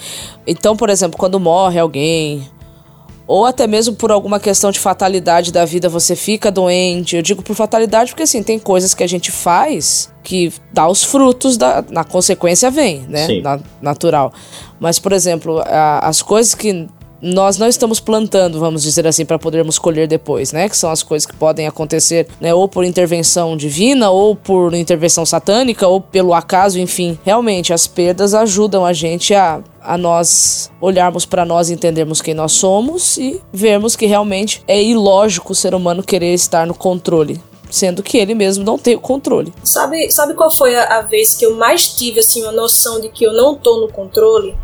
então, 0.48 0.76
por 0.76 0.90
exemplo, 0.90 1.18
quando 1.18 1.40
morre 1.40 1.80
alguém, 1.80 2.50
ou 3.28 3.46
até 3.46 3.66
mesmo 3.66 3.96
por 3.96 4.12
alguma 4.12 4.40
questão 4.40 4.72
de 4.72 4.80
fatalidade 4.80 5.52
da 5.52 5.66
vida 5.66 5.90
você 5.90 6.16
fica 6.16 6.52
doente. 6.52 7.16
Eu 7.16 7.22
digo 7.22 7.42
por 7.42 7.56
fatalidade 7.56 8.12
porque 8.12 8.24
assim, 8.24 8.44
tem 8.44 8.60
coisas 8.60 8.94
que 8.94 9.04
a 9.04 9.08
gente 9.08 9.32
faz 9.32 10.14
que 10.24 10.54
dá 10.72 10.88
os 10.88 11.04
frutos 11.04 11.58
da 11.58 11.84
na 11.90 12.04
consequência 12.04 12.70
vem, 12.70 13.02
né? 13.08 13.28
Na, 13.42 13.60
natural. 13.82 14.32
Mas 14.80 15.00
por 15.00 15.12
exemplo, 15.12 15.60
a, 15.60 16.08
as 16.08 16.22
coisas 16.22 16.54
que 16.54 16.88
nós 17.25 17.58
não 17.58 17.67
estamos 17.67 18.00
plantando, 18.00 18.60
vamos 18.60 18.84
dizer 18.84 19.08
assim, 19.08 19.25
para 19.25 19.39
podermos 19.39 19.79
colher 19.79 20.08
depois, 20.08 20.51
né? 20.51 20.70
Que 20.70 20.77
são 20.77 20.91
as 20.91 21.01
coisas 21.01 21.25
que 21.25 21.36
podem 21.36 21.65
acontecer, 21.65 22.27
né? 22.39 22.53
Ou 22.53 22.67
por 22.67 22.84
intervenção 22.84 23.58
divina, 23.58 24.12
ou 24.12 24.36
por 24.36 24.75
intervenção 24.75 25.25
satânica, 25.25 25.88
ou 25.88 26.00
pelo 26.00 26.36
acaso, 26.36 26.79
enfim. 26.79 27.17
Realmente, 27.25 27.74
as 27.74 27.88
perdas 27.88 28.36
ajudam 28.36 28.86
a 28.86 28.94
gente 28.94 29.34
a, 29.34 29.60
a 29.82 29.98
nós 29.98 30.72
olharmos 30.79 31.25
para 31.25 31.44
nós, 31.44 31.72
entendermos 31.72 32.22
quem 32.22 32.36
nós 32.36 32.51
somos 32.51 33.17
e 33.17 33.41
vermos 33.51 33.96
que 33.96 34.05
realmente 34.05 34.63
é 34.67 34.82
ilógico 34.82 35.53
o 35.53 35.55
ser 35.55 35.74
humano 35.74 36.03
querer 36.03 36.34
estar 36.34 36.67
no 36.67 36.75
controle 36.75 37.41
sendo 37.67 38.03
que 38.03 38.17
ele 38.17 38.34
mesmo 38.34 38.63
não 38.63 38.77
tem 38.77 38.96
o 38.96 39.01
controle. 39.01 39.51
Sabe, 39.63 40.10
sabe 40.10 40.34
qual 40.34 40.50
foi 40.50 40.75
a, 40.75 41.00
a, 41.00 41.01
vez 41.01 41.36
que 41.36 41.46
eu 41.46 41.55
mais 41.55 41.89
tive 41.89 42.20
assim 42.20 42.44
uma 42.44 42.51
noção 42.51 43.01
de 43.01 43.10
que 43.10 43.25
eu 43.25 43.34
não 43.34 43.55
tô 43.55 43.82
no 43.82 43.91
controle? 43.91 44.55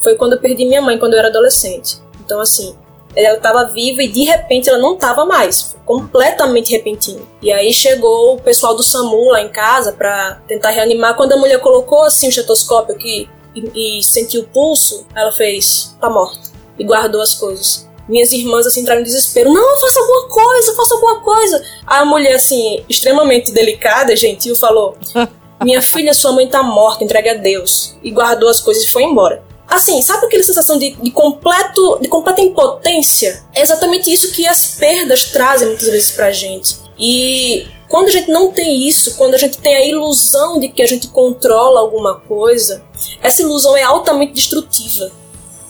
Foi 0.00 0.14
quando 0.14 0.34
eu 0.34 0.40
perdi 0.40 0.64
minha 0.64 0.80
mãe 0.80 0.98
quando 0.98 1.14
eu 1.14 1.18
era 1.18 1.28
adolescente. 1.28 2.03
Então, 2.24 2.40
assim, 2.40 2.74
ela 3.16 3.36
estava 3.36 3.64
viva 3.64 4.02
e 4.02 4.08
de 4.08 4.24
repente 4.24 4.68
ela 4.68 4.78
não 4.78 4.94
estava 4.94 5.24
mais, 5.24 5.76
completamente 5.84 6.72
repentino. 6.72 7.26
E 7.40 7.52
aí 7.52 7.72
chegou 7.72 8.34
o 8.34 8.40
pessoal 8.40 8.74
do 8.74 8.82
SAMU 8.82 9.30
lá 9.30 9.40
em 9.40 9.48
casa 9.48 9.92
para 9.92 10.40
tentar 10.48 10.70
reanimar. 10.70 11.16
Quando 11.16 11.32
a 11.32 11.36
mulher 11.36 11.60
colocou 11.60 12.02
assim 12.02 12.26
o 12.26 12.30
estetoscópio 12.30 12.94
aqui 12.94 13.28
e, 13.54 13.98
e 13.98 14.02
sentiu 14.02 14.42
o 14.42 14.46
pulso, 14.46 15.06
ela 15.14 15.30
fez, 15.30 15.96
tá 16.00 16.10
morta. 16.10 16.52
E 16.78 16.84
guardou 16.84 17.20
as 17.20 17.34
coisas. 17.34 17.88
Minhas 18.08 18.32
irmãs 18.32 18.66
assim 18.66 18.80
entraram 18.80 19.00
em 19.00 19.04
desespero. 19.04 19.52
Não, 19.52 19.80
faça 19.80 20.00
alguma 20.00 20.28
coisa, 20.28 20.74
faça 20.74 20.94
alguma 20.94 21.20
coisa. 21.20 21.64
A 21.86 22.04
mulher 22.04 22.34
assim, 22.34 22.84
extremamente 22.88 23.52
delicada, 23.52 24.14
gentil, 24.16 24.54
falou: 24.56 24.96
"Minha 25.62 25.80
filha, 25.80 26.12
sua 26.12 26.32
mãe 26.32 26.48
tá 26.48 26.62
morta, 26.62 27.04
entregue 27.04 27.30
a 27.30 27.34
Deus." 27.34 27.96
E 28.02 28.10
guardou 28.10 28.48
as 28.48 28.60
coisas 28.60 28.82
e 28.82 28.88
foi 28.88 29.04
embora 29.04 29.42
assim, 29.74 30.00
sabe 30.02 30.26
aquela 30.26 30.42
sensação 30.42 30.78
de, 30.78 30.90
de, 30.94 31.10
completo, 31.10 31.98
de 32.00 32.08
completa 32.08 32.40
impotência? 32.40 33.44
É 33.54 33.62
exatamente 33.62 34.12
isso 34.12 34.32
que 34.32 34.46
as 34.46 34.76
perdas 34.76 35.26
trazem 35.26 35.68
muitas 35.68 35.88
vezes 35.88 36.10
pra 36.12 36.32
gente. 36.32 36.76
E 36.98 37.66
quando 37.88 38.08
a 38.08 38.10
gente 38.10 38.30
não 38.30 38.50
tem 38.50 38.86
isso, 38.86 39.16
quando 39.16 39.34
a 39.34 39.38
gente 39.38 39.58
tem 39.58 39.74
a 39.74 39.84
ilusão 39.84 40.58
de 40.58 40.68
que 40.68 40.82
a 40.82 40.86
gente 40.86 41.08
controla 41.08 41.80
alguma 41.80 42.20
coisa, 42.20 42.84
essa 43.22 43.42
ilusão 43.42 43.76
é 43.76 43.82
altamente 43.82 44.32
destrutiva, 44.32 45.10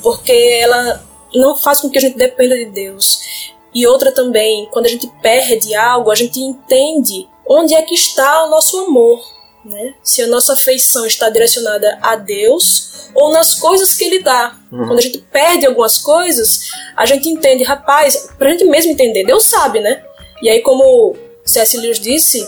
porque 0.02 0.32
ela 0.32 1.04
não 1.34 1.56
faz 1.56 1.80
com 1.80 1.90
que 1.90 1.98
a 1.98 2.00
gente 2.00 2.16
dependa 2.16 2.56
de 2.56 2.66
Deus. 2.66 3.52
E 3.74 3.86
outra 3.86 4.12
também, 4.12 4.68
quando 4.70 4.86
a 4.86 4.88
gente 4.88 5.06
perde 5.20 5.74
algo, 5.74 6.10
a 6.10 6.14
gente 6.14 6.40
entende 6.40 7.28
onde 7.46 7.74
é 7.74 7.82
que 7.82 7.94
está 7.94 8.44
o 8.44 8.50
nosso 8.50 8.78
amor, 8.78 9.20
né? 9.64 9.94
Se 10.02 10.22
a 10.22 10.26
nossa 10.26 10.52
afeição 10.52 11.06
está 11.06 11.28
direcionada 11.30 11.98
a 12.02 12.16
Deus 12.16 13.08
ou 13.14 13.32
nas 13.32 13.54
coisas 13.54 13.94
que 13.94 14.04
Ele 14.04 14.22
dá. 14.22 14.58
Uhum. 14.70 14.86
Quando 14.86 14.98
a 14.98 15.02
gente 15.02 15.18
perde 15.18 15.66
algumas 15.66 15.98
coisas, 15.98 16.70
a 16.96 17.06
gente 17.06 17.28
entende, 17.28 17.64
rapaz, 17.64 18.28
pra 18.38 18.50
gente 18.50 18.64
mesmo 18.64 18.92
entender, 18.92 19.24
Deus 19.24 19.44
sabe, 19.44 19.80
né? 19.80 20.02
E 20.42 20.48
aí, 20.48 20.60
como 20.60 21.16
C.S. 21.44 21.76
Lewis 21.76 21.98
disse, 21.98 22.46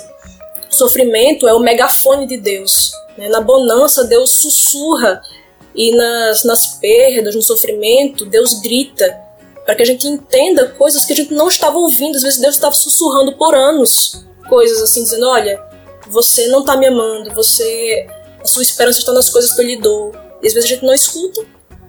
sofrimento 0.68 1.48
é 1.48 1.55
o 1.55 1.61
megafone 1.61 2.26
de 2.26 2.37
Deus. 2.37 2.90
Né? 3.16 3.29
Na 3.29 3.40
bonança, 3.40 4.05
Deus 4.05 4.31
sussurra, 4.31 5.22
e 5.76 5.94
nas, 5.94 6.42
nas 6.44 6.79
perdas, 6.79 7.35
no 7.35 7.42
sofrimento, 7.42 8.24
Deus 8.24 8.61
grita 8.61 9.14
para 9.64 9.74
que 9.74 9.83
a 9.83 9.87
gente 9.87 10.07
entenda 10.07 10.68
coisas 10.68 11.05
que 11.05 11.12
a 11.12 11.16
gente 11.16 11.35
não 11.35 11.48
estava 11.48 11.76
ouvindo. 11.76 12.16
Às 12.16 12.22
vezes, 12.22 12.40
Deus 12.40 12.55
estava 12.55 12.74
sussurrando 12.74 13.37
por 13.37 13.55
anos 13.55 14.24
coisas 14.48 14.81
assim, 14.81 15.02
dizendo: 15.02 15.26
olha 15.26 15.62
você 16.09 16.49
não 16.49 16.64
tá 16.64 16.77
me 16.77 16.87
amando, 16.87 17.33
você 17.35 18.07
a 18.42 18.47
sua 18.47 18.62
esperança 18.62 19.01
está 19.01 19.12
nas 19.12 19.29
coisas 19.29 19.53
que 19.53 19.61
eu 19.61 19.66
lhe 19.66 19.77
dou. 19.81 20.12
E 20.42 20.47
às 20.47 20.55
vezes 20.55 20.71
a 20.71 20.75
gente 20.75 20.85
não 20.85 20.95
escuta. 20.95 21.45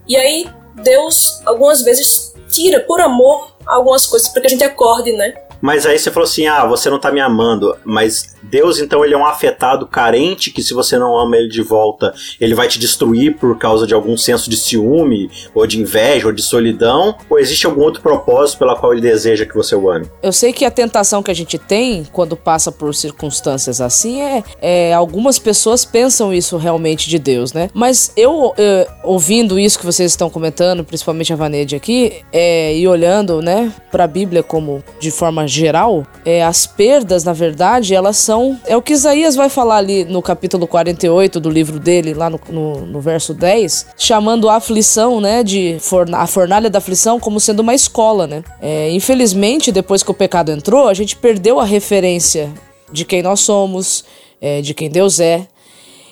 E 0.07 0.15
aí 0.15 0.49
Deus 0.75 1.41
algumas 1.45 1.81
vezes 1.81 2.33
tira 2.49 2.79
por 2.79 2.99
amor 3.01 3.55
algumas 3.65 4.05
coisas 4.05 4.29
para 4.29 4.41
que 4.41 4.47
a 4.47 4.49
gente 4.49 4.63
acorde, 4.63 5.11
né? 5.11 5.33
Mas 5.61 5.85
aí 5.85 5.97
você 5.97 6.11
falou 6.11 6.27
assim: 6.27 6.47
ah, 6.47 6.65
você 6.65 6.89
não 6.89 6.99
tá 6.99 7.11
me 7.11 7.19
amando. 7.19 7.77
Mas 7.83 8.35
Deus, 8.49 8.79
então, 8.79 9.03
ele 9.03 9.13
é 9.13 9.17
um 9.17 9.25
afetado 9.25 9.87
carente 9.87 10.51
que, 10.51 10.63
se 10.63 10.73
você 10.73 10.97
não 10.97 11.17
ama 11.17 11.37
ele 11.37 11.49
de 11.49 11.61
volta, 11.61 12.13
ele 12.39 12.55
vai 12.55 12.67
te 12.67 12.79
destruir 12.79 13.35
por 13.37 13.57
causa 13.57 13.85
de 13.85 13.93
algum 13.93 14.17
senso 14.17 14.49
de 14.49 14.57
ciúme, 14.57 15.29
ou 15.53 15.65
de 15.67 15.79
inveja, 15.79 16.27
ou 16.27 16.33
de 16.33 16.41
solidão? 16.41 17.15
Ou 17.29 17.39
existe 17.39 17.65
algum 17.65 17.81
outro 17.81 18.01
propósito 18.01 18.59
pela 18.59 18.75
qual 18.75 18.93
ele 18.93 19.01
deseja 19.01 19.45
que 19.45 19.55
você 19.55 19.75
o 19.75 19.89
ame? 19.89 20.07
Eu 20.21 20.31
sei 20.31 20.53
que 20.53 20.65
a 20.65 20.71
tentação 20.71 21.21
que 21.21 21.31
a 21.31 21.33
gente 21.33 21.57
tem 21.57 22.05
quando 22.11 22.35
passa 22.35 22.71
por 22.71 22.93
circunstâncias 22.93 23.81
assim 23.81 24.21
é, 24.21 24.43
é 24.61 24.93
algumas 24.93 25.39
pessoas 25.39 25.85
pensam 25.85 26.33
isso 26.33 26.57
realmente 26.57 27.09
de 27.09 27.19
Deus, 27.19 27.53
né? 27.53 27.69
Mas 27.73 28.11
eu, 28.15 28.53
eu 28.57 28.87
ouvindo 29.03 29.59
isso 29.59 29.79
que 29.79 29.85
vocês 29.85 30.11
estão 30.11 30.29
comentando, 30.29 30.83
principalmente 30.83 31.33
a 31.33 31.35
Vanede 31.35 31.75
aqui, 31.75 32.21
é, 32.31 32.75
e 32.75 32.87
olhando, 32.87 33.41
né, 33.41 33.71
para 33.91 34.03
a 34.03 34.07
Bíblia 34.07 34.43
como 34.43 34.83
de 34.99 35.11
forma 35.11 35.47
geral, 35.47 36.05
é, 36.25 36.43
as 36.43 36.65
perdas, 36.65 37.23
na 37.23 37.33
verdade, 37.33 37.93
elas 37.93 38.17
são. 38.17 38.36
É 38.65 38.75
o 38.75 38.81
que 38.81 38.93
Isaías 38.93 39.35
vai 39.35 39.49
falar 39.49 39.77
ali 39.77 40.05
no 40.05 40.21
capítulo 40.21 40.67
48 40.67 41.39
do 41.39 41.49
livro 41.49 41.79
dele, 41.79 42.13
lá 42.13 42.29
no, 42.29 42.39
no, 42.49 42.85
no 42.85 43.01
verso 43.01 43.33
10, 43.33 43.87
chamando 43.97 44.49
a 44.49 44.55
aflição, 44.55 45.21
né, 45.21 45.43
de 45.43 45.77
forna, 45.79 46.19
a 46.19 46.27
fornalha 46.27 46.69
da 46.69 46.79
aflição 46.79 47.19
como 47.19 47.39
sendo 47.39 47.61
uma 47.61 47.75
escola, 47.75 48.27
né? 48.27 48.43
É, 48.61 48.91
infelizmente, 48.91 49.71
depois 49.71 50.03
que 50.03 50.11
o 50.11 50.13
pecado 50.13 50.51
entrou, 50.51 50.87
a 50.87 50.93
gente 50.93 51.15
perdeu 51.15 51.59
a 51.59 51.65
referência 51.65 52.51
de 52.91 53.05
quem 53.05 53.21
nós 53.21 53.41
somos, 53.41 54.05
é, 54.41 54.61
de 54.61 54.73
quem 54.73 54.89
Deus 54.89 55.19
é. 55.19 55.47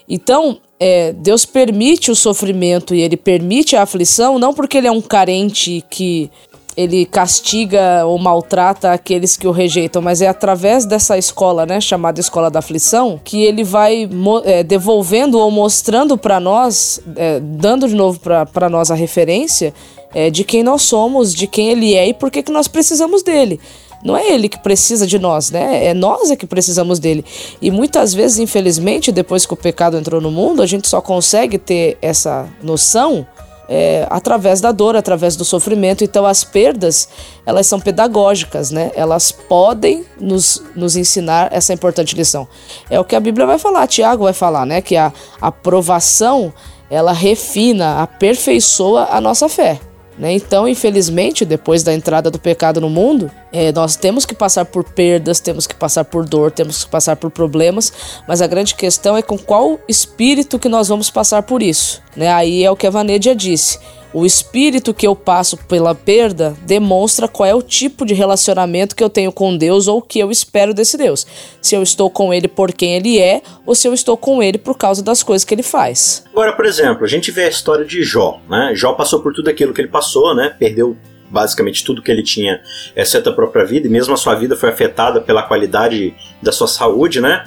Então, 0.07 0.59
é, 0.79 1.13
Deus 1.13 1.45
permite 1.45 2.11
o 2.11 2.15
sofrimento 2.15 2.93
e 2.93 3.01
ele 3.01 3.17
permite 3.17 3.75
a 3.75 3.83
aflição, 3.83 4.38
não 4.38 4.53
porque 4.53 4.77
ele 4.77 4.88
é 4.88 4.91
um 4.91 5.01
carente 5.01 5.83
que 5.89 6.29
ele 6.75 7.05
castiga 7.05 8.05
ou 8.05 8.17
maltrata 8.19 8.91
aqueles 8.91 9.38
que 9.38 9.47
o 9.47 9.51
rejeitam, 9.51 10.01
mas 10.01 10.21
é 10.21 10.27
através 10.27 10.85
dessa 10.85 11.17
escola, 11.17 11.65
né, 11.65 11.79
chamada 11.79 12.19
escola 12.19 12.51
da 12.51 12.59
aflição, 12.59 13.19
que 13.23 13.43
ele 13.43 13.63
vai 13.63 14.09
é, 14.43 14.63
devolvendo 14.63 15.39
ou 15.39 15.49
mostrando 15.49 16.17
para 16.17 16.39
nós, 16.39 16.99
é, 17.15 17.39
dando 17.39 17.88
de 17.88 17.95
novo 17.95 18.19
para 18.19 18.69
nós 18.69 18.91
a 18.91 18.95
referência 18.95 19.73
é, 20.13 20.29
de 20.29 20.43
quem 20.43 20.63
nós 20.63 20.81
somos, 20.81 21.33
de 21.33 21.47
quem 21.47 21.69
ele 21.69 21.93
é 21.93 22.09
e 22.09 22.13
por 22.13 22.29
que, 22.29 22.43
que 22.43 22.51
nós 22.51 22.67
precisamos 22.67 23.23
dele. 23.23 23.59
Não 24.03 24.15
é 24.15 24.29
ele 24.29 24.47
que 24.47 24.59
precisa 24.59 25.07
de 25.07 25.17
nós, 25.17 25.49
né? 25.49 25.88
É 25.88 25.93
nós 25.93 26.29
é 26.29 26.35
que 26.35 26.45
precisamos 26.45 26.99
dele. 26.99 27.25
E 27.59 27.71
muitas 27.71 28.13
vezes, 28.13 28.38
infelizmente, 28.38 29.11
depois 29.11 29.47
que 29.47 29.53
o 29.53 29.57
pecado 29.57 29.97
entrou 29.97 30.21
no 30.21 30.29
mundo, 30.29 30.61
a 30.61 30.67
gente 30.67 30.88
só 30.88 31.01
consegue 31.01 31.57
ter 31.57 31.97
essa 32.03 32.47
noção 32.61 33.25
é, 33.67 34.06
através 34.10 34.62
da 34.62 34.71
dor, 34.71 34.95
através 34.95 35.36
do 35.36 35.45
sofrimento. 35.45 36.04
Então, 36.04 36.25
as 36.25 36.43
perdas, 36.43 37.10
elas 37.45 37.67
são 37.67 37.80
pedagógicas, 37.80 38.71
né? 38.71 38.91
Elas 38.95 39.32
podem 39.32 40.06
nos, 40.19 40.62
nos 40.75 40.95
ensinar 40.95 41.49
essa 41.51 41.73
importante 41.73 42.15
lição. 42.15 42.47
É 42.89 42.99
o 42.99 43.06
que 43.06 43.15
a 43.15 43.19
Bíblia 43.19 43.45
vai 43.45 43.58
falar, 43.58 43.88
Tiago 43.88 44.23
vai 44.23 44.34
falar, 44.34 44.65
né? 44.65 44.82
Que 44.82 44.95
a 44.95 45.12
aprovação, 45.41 46.54
ela 46.89 47.13
refina, 47.13 48.01
aperfeiçoa 48.01 49.08
a 49.12 49.19
nossa 49.19 49.49
fé. 49.49 49.80
Né? 50.17 50.34
Então, 50.34 50.67
infelizmente, 50.67 51.43
depois 51.43 51.84
da 51.84 51.93
entrada 51.93 52.32
do 52.32 52.39
pecado 52.39 52.80
no 52.80 52.89
mundo, 52.89 53.30
é, 53.51 53.71
nós 53.71 53.95
temos 53.95 54.25
que 54.25 54.34
passar 54.34 54.65
por 54.65 54.84
perdas, 54.84 55.39
temos 55.39 55.67
que 55.67 55.75
passar 55.75 56.06
por 56.06 56.25
dor, 56.25 56.51
temos 56.51 56.86
que 56.86 56.89
passar 56.89 57.15
por 57.17 57.30
problemas, 57.30 57.91
mas 58.28 58.41
a 58.41 58.47
grande 58.47 58.75
questão 58.75 59.17
é 59.17 59.21
com 59.21 59.38
qual 59.38 59.80
espírito 59.88 60.58
que 60.58 60.69
nós 60.69 60.88
vamos 60.88 61.10
passar 61.10 61.43
por 61.43 61.62
isso. 61.62 62.01
Né? 62.15 62.32
Aí 62.32 62.63
é 62.63 62.71
o 62.71 62.75
que 62.75 62.88
a 62.88 62.91
Vanedia 62.91 63.36
disse. 63.36 63.78
O 64.17 64.25
espírito 64.25 64.93
que 64.93 65.06
eu 65.06 65.13
passo 65.13 65.58
pela 65.58 65.93
perda 65.93 66.56
demonstra 66.62 67.28
qual 67.28 67.49
é 67.49 67.54
o 67.54 67.62
tipo 67.62 68.06
de 68.06 68.13
relacionamento 68.13 68.95
que 68.95 69.04
eu 69.04 69.10
tenho 69.10 69.30
com 69.30 69.58
Deus 69.58 69.89
ou 69.89 70.01
que 70.01 70.19
eu 70.19 70.32
espero 70.32 70.73
desse 70.73 70.97
Deus. 70.97 71.28
Se 71.62 71.75
eu 71.75 71.84
estou 71.84 72.10
com 72.10 72.34
ele 72.34 72.47
por 72.47 72.71
quem 72.71 72.95
ele 72.95 73.19
é 73.19 73.41
ou 73.65 73.75
se 73.75 73.86
eu 73.86 73.93
estou 73.93 74.15
com 74.15 74.41
ele 74.41 74.58
por 74.58 74.78
causa 74.78 75.04
das 75.04 75.21
coisas 75.21 75.43
que 75.43 75.54
ele 75.54 75.62
faz. 75.62 76.23
Agora, 76.32 76.54
por 76.54 76.65
exemplo, 76.65 77.04
a 77.04 77.10
gente 77.10 77.30
vê 77.30 77.43
a 77.43 77.49
história 77.49 77.84
de 77.84 78.04
Jó, 78.04 78.39
né? 78.49 78.71
Jó 78.73 78.93
passou 78.93 79.19
por 79.19 79.34
tudo 79.34 79.49
aquilo 79.49 79.73
que 79.73 79.82
ele 79.82 79.89
passou, 79.89 80.34
né? 80.34 80.56
Perdeu 80.58 80.95
basicamente 81.30 81.84
tudo 81.84 82.01
que 82.01 82.10
ele 82.10 82.23
tinha, 82.23 82.62
exceto 82.95 83.30
a 83.30 83.34
própria 83.34 83.65
vida, 83.65 83.86
e 83.86 83.89
mesmo 83.89 84.13
a 84.13 84.17
sua 84.17 84.36
vida 84.36 84.56
foi 84.56 84.69
afetada 84.69 85.19
pela 85.19 85.43
qualidade 85.43 86.15
da 86.41 86.54
sua 86.54 86.69
saúde, 86.69 87.19
né? 87.19 87.43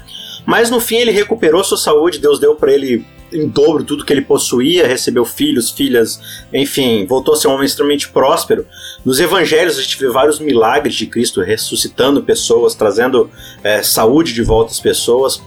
Mas 0.48 0.70
no 0.70 0.80
fim 0.80 0.96
ele 0.96 1.10
recuperou 1.10 1.62
sua 1.62 1.76
saúde, 1.76 2.18
Deus 2.18 2.40
deu 2.40 2.54
para 2.54 2.72
ele 2.72 3.04
em 3.30 3.46
dobro 3.46 3.84
tudo 3.84 4.02
que 4.02 4.10
ele 4.10 4.22
possuía, 4.22 4.86
recebeu 4.86 5.22
filhos, 5.22 5.70
filhas, 5.70 6.18
enfim, 6.50 7.04
voltou 7.04 7.34
a 7.34 7.36
ser 7.36 7.48
um 7.48 7.52
homem 7.52 7.66
extremamente 7.66 8.08
próspero. 8.08 8.64
Nos 9.04 9.20
evangelhos 9.20 9.78
a 9.78 9.82
gente 9.82 9.98
vê 9.98 10.08
vários 10.08 10.40
milagres 10.40 10.94
de 10.94 11.04
Cristo 11.04 11.42
ressuscitando 11.42 12.22
pessoas, 12.22 12.74
trazendo 12.74 13.30
é, 13.62 13.82
saúde 13.82 14.32
de 14.32 14.42
volta 14.42 14.72
às 14.72 14.80
pessoas. 14.80 15.42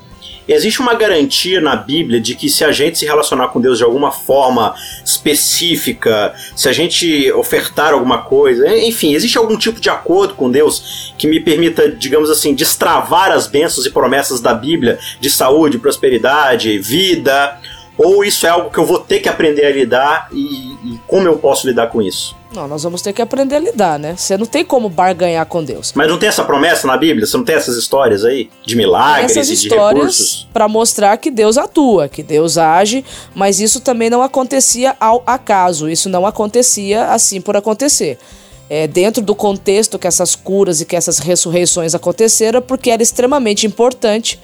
Existe 0.47 0.81
uma 0.81 0.93
garantia 0.93 1.61
na 1.61 1.75
Bíblia 1.75 2.19
de 2.19 2.35
que 2.35 2.49
se 2.49 2.63
a 2.63 2.71
gente 2.71 2.97
se 2.97 3.05
relacionar 3.05 3.49
com 3.49 3.61
Deus 3.61 3.77
de 3.77 3.83
alguma 3.83 4.11
forma 4.11 4.73
específica, 5.05 6.33
se 6.55 6.67
a 6.67 6.73
gente 6.73 7.31
ofertar 7.33 7.93
alguma 7.93 8.19
coisa, 8.23 8.67
enfim, 8.77 9.13
existe 9.13 9.37
algum 9.37 9.57
tipo 9.57 9.79
de 9.79 9.89
acordo 9.89 10.33
com 10.33 10.49
Deus 10.49 11.13
que 11.17 11.27
me 11.27 11.39
permita, 11.39 11.89
digamos 11.89 12.29
assim, 12.29 12.53
destravar 12.53 13.31
as 13.31 13.47
bênçãos 13.47 13.85
e 13.85 13.91
promessas 13.91 14.41
da 14.41 14.53
Bíblia 14.53 14.97
de 15.19 15.29
saúde, 15.29 15.77
prosperidade, 15.77 16.79
vida? 16.79 17.59
Ou 17.97 18.23
isso 18.23 18.47
é 18.47 18.49
algo 18.49 18.69
que 18.69 18.77
eu 18.77 18.85
vou 18.85 18.99
ter 18.99 19.19
que 19.19 19.29
aprender 19.29 19.65
a 19.65 19.71
lidar 19.71 20.29
e, 20.31 20.73
e 20.83 20.99
como 21.07 21.27
eu 21.27 21.37
posso 21.37 21.67
lidar 21.67 21.87
com 21.87 22.01
isso? 22.01 22.35
Não, 22.53 22.67
nós 22.67 22.83
vamos 22.83 23.01
ter 23.01 23.13
que 23.13 23.21
aprender 23.21 23.55
a 23.55 23.59
lidar, 23.59 23.97
né? 23.97 24.15
Você 24.17 24.37
não 24.37 24.45
tem 24.45 24.65
como 24.65 24.89
barganhar 24.89 25.45
com 25.45 25.63
Deus. 25.63 25.93
Mas 25.95 26.07
não 26.09 26.17
tem 26.17 26.27
essa 26.27 26.43
promessa 26.43 26.85
na 26.85 26.97
Bíblia? 26.97 27.25
Você 27.25 27.37
não 27.37 27.45
tem 27.45 27.55
essas 27.55 27.77
histórias 27.77 28.25
aí 28.25 28.49
de 28.65 28.75
milagres 28.75 29.31
essas 29.31 29.47
e 29.47 29.55
de 29.55 29.67
histórias 29.67 30.17
recursos? 30.17 30.47
para 30.51 30.67
mostrar 30.67 31.15
que 31.17 31.31
Deus 31.31 31.57
atua, 31.57 32.09
que 32.09 32.21
Deus 32.21 32.57
age, 32.57 33.05
mas 33.33 33.61
isso 33.61 33.79
também 33.79 34.09
não 34.09 34.21
acontecia 34.21 34.95
ao 34.99 35.23
acaso. 35.25 35.89
Isso 35.89 36.09
não 36.09 36.25
acontecia 36.25 37.05
assim 37.05 37.39
por 37.39 37.55
acontecer. 37.55 38.17
É, 38.69 38.87
dentro 38.87 39.21
do 39.21 39.35
contexto 39.35 39.99
que 39.99 40.07
essas 40.07 40.35
curas 40.35 40.81
e 40.81 40.85
que 40.85 40.95
essas 40.95 41.19
ressurreições 41.19 41.95
aconteceram, 41.95 42.61
porque 42.61 42.89
era 42.89 43.03
extremamente 43.03 43.65
importante 43.65 44.39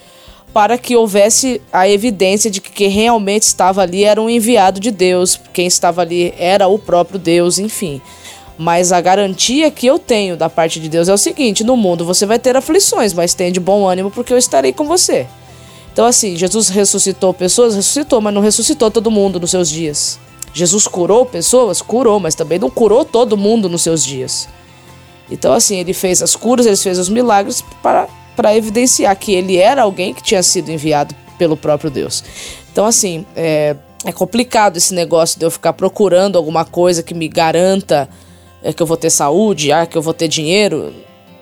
para 0.54 0.78
que 0.78 0.96
houvesse 0.96 1.62
a 1.72 1.88
evidência 1.88 2.50
de 2.50 2.60
que 2.60 2.72
quem 2.72 2.90
realmente 2.90 3.44
estava 3.44 3.82
ali 3.82 4.04
era 4.04 4.22
um 4.22 4.30
enviado 4.30 4.80
de 4.80 4.92
Deus, 4.92 5.40
quem 5.54 5.68
estava 5.68 6.02
ali 6.02 6.34
era 6.38 6.68
o 6.68 6.80
próprio 6.80 7.20
Deus, 7.20 7.60
enfim. 7.60 8.02
Mas 8.58 8.92
a 8.92 9.00
garantia 9.00 9.70
que 9.70 9.86
eu 9.86 10.00
tenho 10.00 10.36
da 10.36 10.50
parte 10.50 10.80
de 10.80 10.90
Deus 10.90 11.08
é 11.08 11.14
o 11.14 11.18
seguinte: 11.18 11.64
no 11.64 11.78
mundo 11.78 12.04
você 12.04 12.26
vai 12.26 12.40
ter 12.40 12.58
aflições, 12.58 13.14
mas 13.14 13.36
tenha 13.36 13.52
de 13.52 13.60
bom 13.60 13.88
ânimo, 13.88 14.10
porque 14.10 14.34
eu 14.34 14.38
estarei 14.38 14.74
com 14.74 14.86
você. 14.86 15.28
Então, 15.94 16.06
assim, 16.06 16.36
Jesus 16.36 16.70
ressuscitou 16.70 17.34
pessoas, 17.34 17.76
ressuscitou, 17.76 18.22
mas 18.22 18.34
não 18.34 18.42
ressuscitou 18.42 18.90
todo 18.90 19.10
mundo 19.10 19.40
nos 19.40 19.52
seus 19.52 19.70
dias. 19.70 20.20
Jesus 20.54 20.88
curou 20.88 21.26
pessoas? 21.26 21.82
Curou, 21.82 22.20
mas 22.20 22.36
também 22.36 22.58
não 22.60 22.70
curou 22.70 23.04
todo 23.04 23.38
mundo 23.38 23.70
nos 23.70 23.82
seus 23.82 24.04
dias. 24.04 24.48
Então, 25.30 25.54
assim, 25.54 25.78
ele 25.78 25.94
fez 25.94 26.22
as 26.22 26.36
curas, 26.36 26.66
ele 26.66 26.76
fez 26.76 26.98
os 26.98 27.10
milagres 27.10 27.64
para 27.82 28.08
para 28.38 28.56
evidenciar 28.56 29.18
que 29.18 29.34
ele 29.34 29.58
era 29.58 29.82
alguém 29.82 30.14
que 30.14 30.22
tinha 30.22 30.44
sido 30.44 30.72
enviado 30.72 31.14
pelo 31.40 31.58
próprio 31.58 31.90
Deus. 31.90 32.24
Então, 32.72 32.86
assim, 32.86 33.26
é, 33.36 33.76
é 34.06 34.12
complicado 34.12 34.78
esse 34.78 34.94
negócio 34.94 35.40
de 35.40 35.46
eu 35.46 35.50
ficar 35.50 35.74
procurando 35.74 36.38
alguma 36.38 36.64
coisa 36.64 37.02
que 37.02 37.16
me 37.16 37.28
garanta 37.28 38.08
é, 38.64 38.72
que 38.72 38.82
eu 38.82 38.86
vou 38.86 38.96
ter 38.96 39.10
saúde, 39.10 39.72
ah, 39.72 39.88
que 39.88 39.98
eu 39.98 40.02
vou 40.02 40.14
ter 40.14 40.28
dinheiro. 40.28 40.94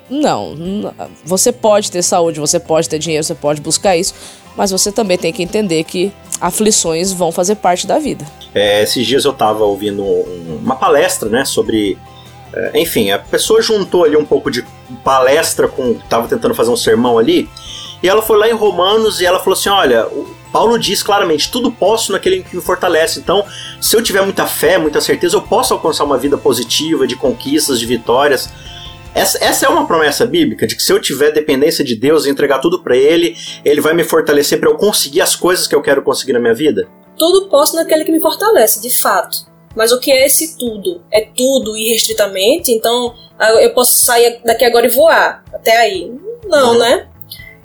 Não, 0.10 0.56
você 1.26 1.52
pode 1.52 1.92
ter 1.92 2.02
saúde, 2.02 2.40
você 2.40 2.60
pode 2.60 2.88
ter 2.88 3.00
dinheiro, 3.00 3.24
você 3.24 3.36
pode 3.36 3.60
buscar 3.60 3.98
isso, 3.98 4.14
mas 4.56 4.72
você 4.72 4.92
também 4.92 5.18
tem 5.18 5.34
que 5.34 5.44
entender 5.44 5.84
que 5.84 6.14
aflições 6.40 7.12
vão 7.12 7.32
fazer 7.32 7.56
parte 7.56 7.88
da 7.88 7.98
vida. 7.98 8.24
É, 8.54 8.84
esses 8.84 9.06
dias 9.06 9.26
eu 9.26 9.32
estava 9.32 9.64
ouvindo 9.64 10.04
uma 10.04 10.76
palestra, 10.76 11.28
né, 11.28 11.44
sobre 11.44 11.98
enfim, 12.74 13.12
a 13.12 13.20
pessoa 13.20 13.62
juntou 13.62 14.04
ali 14.04 14.16
um 14.16 14.26
pouco 14.26 14.50
de 14.50 14.66
palestra 15.04 15.68
com. 15.68 15.96
Tava 16.10 16.28
tentando 16.28 16.56
fazer 16.56 16.72
um 16.72 16.78
sermão 16.78 17.18
ali. 17.18 17.50
E 18.02 18.08
ela 18.08 18.22
foi 18.22 18.38
lá 18.38 18.48
em 18.48 18.54
Romanos 18.54 19.20
e 19.20 19.26
ela 19.26 19.40
falou 19.40 19.58
assim: 19.58 19.70
olha, 19.70 20.08
Paulo 20.52 20.78
diz 20.78 21.04
claramente: 21.04 21.52
tudo 21.52 21.72
posso 21.72 22.12
naquele 22.12 22.44
que 22.44 22.56
me 22.56 22.62
fortalece. 22.62 23.20
Então, 23.20 23.44
se 23.82 23.96
eu 23.96 24.02
tiver 24.02 24.22
muita 24.22 24.46
fé, 24.46 24.78
muita 24.78 25.02
certeza, 25.02 25.36
eu 25.36 25.42
posso 25.42 25.74
alcançar 25.74 26.04
uma 26.04 26.18
vida 26.18 26.38
positiva, 26.38 27.08
de 27.08 27.16
conquistas, 27.16 27.80
de 27.80 27.86
vitórias. 27.86 28.50
Essa, 29.14 29.42
essa 29.44 29.66
é 29.66 29.70
uma 29.70 29.88
promessa 29.88 30.26
bíblica 30.26 30.68
de 30.68 30.76
que 30.76 30.84
se 30.84 30.92
eu 30.92 31.00
tiver 31.00 31.32
dependência 31.32 31.86
de 31.86 31.96
Deus 31.96 32.26
e 32.26 32.30
entregar 32.30 32.60
tudo 32.60 32.84
para 32.84 32.98
Ele, 32.98 33.36
Ele 33.64 33.80
vai 33.80 33.94
me 33.94 34.04
fortalecer 34.04 34.60
para 34.60 34.70
eu 34.70 34.76
conseguir 34.76 35.22
as 35.22 35.36
coisas 35.36 35.68
que 35.68 35.74
eu 35.74 35.82
quero 35.82 36.02
conseguir 36.02 36.34
na 36.34 36.40
minha 36.40 36.54
vida? 36.54 36.88
Tudo 37.18 37.48
posso 37.48 37.78
naquele 37.78 38.04
que 38.04 38.12
me 38.12 38.20
fortalece, 38.20 38.82
de 38.82 38.94
fato. 38.94 39.55
Mas 39.76 39.92
o 39.92 40.00
que 40.00 40.12
é 40.12 40.26
esse 40.26 40.58
tudo? 40.58 41.04
É 41.12 41.22
tudo 41.22 41.76
irrestritamente? 41.76 42.72
Então 42.72 43.14
ah, 43.38 43.52
eu 43.62 43.74
posso 43.74 44.04
sair 44.06 44.40
daqui 44.46 44.64
agora 44.64 44.86
e 44.86 44.90
voar 44.90 45.44
até 45.54 45.78
aí? 45.78 46.12
Não, 46.48 46.74
uhum. 46.74 46.80
né? 46.80 47.08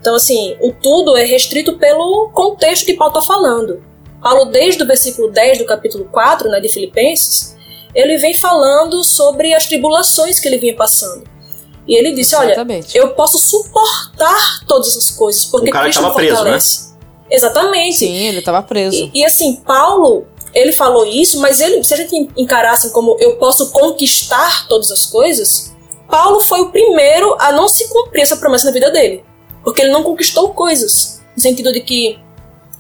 Então, 0.01 0.14
assim, 0.14 0.57
o 0.61 0.73
tudo 0.73 1.16
é 1.16 1.25
restrito 1.25 1.77
pelo 1.77 2.31
contexto 2.31 2.87
que 2.87 2.94
Paulo 2.94 3.18
está 3.18 3.27
falando. 3.27 3.83
Paulo, 4.23 4.46
desde 4.46 4.83
o 4.83 4.87
versículo 4.87 5.31
10 5.31 5.59
do 5.59 5.66
capítulo 5.66 6.07
4, 6.07 6.49
né, 6.49 6.59
de 6.59 6.68
Filipenses, 6.68 7.57
ele 7.94 8.16
vem 8.16 8.35
falando 8.35 9.05
sobre 9.05 9.55
as 9.55 9.66
tribulações 9.66 10.38
que 10.40 10.49
ele 10.49 10.59
vinha 10.59 10.75
passando. 10.75 11.25
E 11.87 11.94
ele 11.94 12.12
disse: 12.12 12.35
Exatamente. 12.35 12.99
Olha, 12.99 13.07
eu 13.07 13.14
posso 13.14 13.38
suportar 13.38 14.64
todas 14.66 14.88
essas 14.88 15.11
coisas, 15.11 15.44
porque 15.44 15.68
o 15.68 15.73
cara 15.73 15.85
Cristo 15.85 16.03
fortalece. 16.03 16.44
Preso, 16.44 16.90
né? 16.90 16.90
Exatamente. 17.31 17.99
Sim, 17.99 18.27
ele 18.27 18.38
estava 18.38 18.62
preso. 18.62 18.96
E, 18.96 19.20
e, 19.20 19.25
assim, 19.25 19.57
Paulo, 19.57 20.27
ele 20.54 20.72
falou 20.72 21.06
isso, 21.06 21.40
mas 21.40 21.60
ele, 21.60 21.82
se 21.84 21.94
a 21.94 21.96
gente 21.96 22.28
encarasse 22.36 22.90
como 22.90 23.16
eu 23.20 23.36
posso 23.36 23.70
conquistar 23.70 24.66
todas 24.68 24.90
as 24.90 25.06
coisas, 25.06 25.74
Paulo 26.08 26.40
foi 26.40 26.60
o 26.60 26.70
primeiro 26.70 27.36
a 27.38 27.52
não 27.52 27.68
se 27.68 27.88
cumprir 27.88 28.22
essa 28.22 28.36
promessa 28.36 28.66
na 28.66 28.72
vida 28.72 28.90
dele. 28.90 29.24
Porque 29.62 29.82
ele 29.82 29.92
não 29.92 30.02
conquistou 30.02 30.52
coisas. 30.52 31.20
No 31.36 31.42
sentido 31.42 31.72
de 31.72 31.80
que 31.80 32.18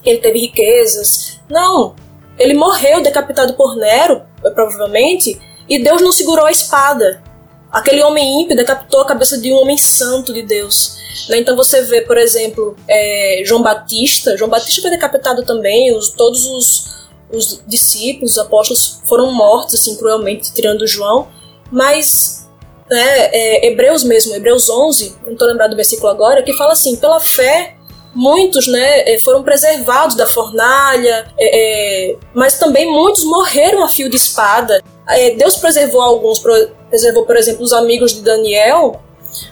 ele 0.04 0.18
teve 0.18 0.40
riquezas. 0.40 1.40
Não. 1.48 1.94
Ele 2.38 2.54
morreu 2.54 3.02
decapitado 3.02 3.54
por 3.54 3.76
Nero, 3.76 4.22
provavelmente, 4.54 5.40
e 5.68 5.78
Deus 5.78 6.00
não 6.00 6.10
segurou 6.10 6.46
a 6.46 6.50
espada. 6.50 7.22
Aquele 7.70 8.02
homem 8.02 8.42
ímpio 8.42 8.56
decapitou 8.56 9.00
a 9.00 9.06
cabeça 9.06 9.38
de 9.38 9.52
um 9.52 9.56
homem 9.56 9.76
santo 9.76 10.32
de 10.32 10.42
Deus. 10.42 10.96
Né? 11.28 11.38
Então 11.38 11.54
você 11.54 11.82
vê, 11.82 12.00
por 12.00 12.18
exemplo, 12.18 12.74
é, 12.88 13.42
João 13.44 13.62
Batista. 13.62 14.36
João 14.36 14.50
Batista 14.50 14.82
foi 14.82 14.90
decapitado 14.90 15.44
também. 15.44 15.94
Os, 15.96 16.10
todos 16.10 16.44
os 16.46 16.99
os 17.32 17.62
discípulos, 17.66 18.32
os 18.32 18.38
apóstolos 18.38 19.00
foram 19.08 19.32
mortos 19.32 19.74
assim 19.74 19.96
cruelmente, 19.96 20.52
tirando 20.52 20.86
João, 20.86 21.28
mas 21.70 22.48
né, 22.88 23.30
é, 23.32 23.68
Hebreus 23.68 24.02
mesmo, 24.02 24.34
Hebreus 24.34 24.68
11, 24.68 25.16
não 25.24 25.32
estou 25.32 25.46
lembrado 25.46 25.70
do 25.70 25.76
versículo 25.76 26.08
agora, 26.08 26.42
que 26.42 26.56
fala 26.56 26.72
assim, 26.72 26.96
pela 26.96 27.20
fé 27.20 27.76
muitos 28.14 28.66
né, 28.66 29.12
é, 29.12 29.18
foram 29.18 29.42
preservados 29.42 30.16
da 30.16 30.26
fornalha, 30.26 31.32
é, 31.38 32.10
é, 32.12 32.16
mas 32.34 32.58
também 32.58 32.90
muitos 32.90 33.24
morreram 33.24 33.84
a 33.84 33.88
fio 33.88 34.10
de 34.10 34.16
espada. 34.16 34.82
É, 35.08 35.30
Deus 35.30 35.56
preservou 35.56 36.00
alguns, 36.00 36.40
preservou, 36.88 37.24
por 37.24 37.36
exemplo, 37.36 37.62
os 37.62 37.72
amigos 37.72 38.12
de 38.12 38.22
Daniel, 38.22 39.00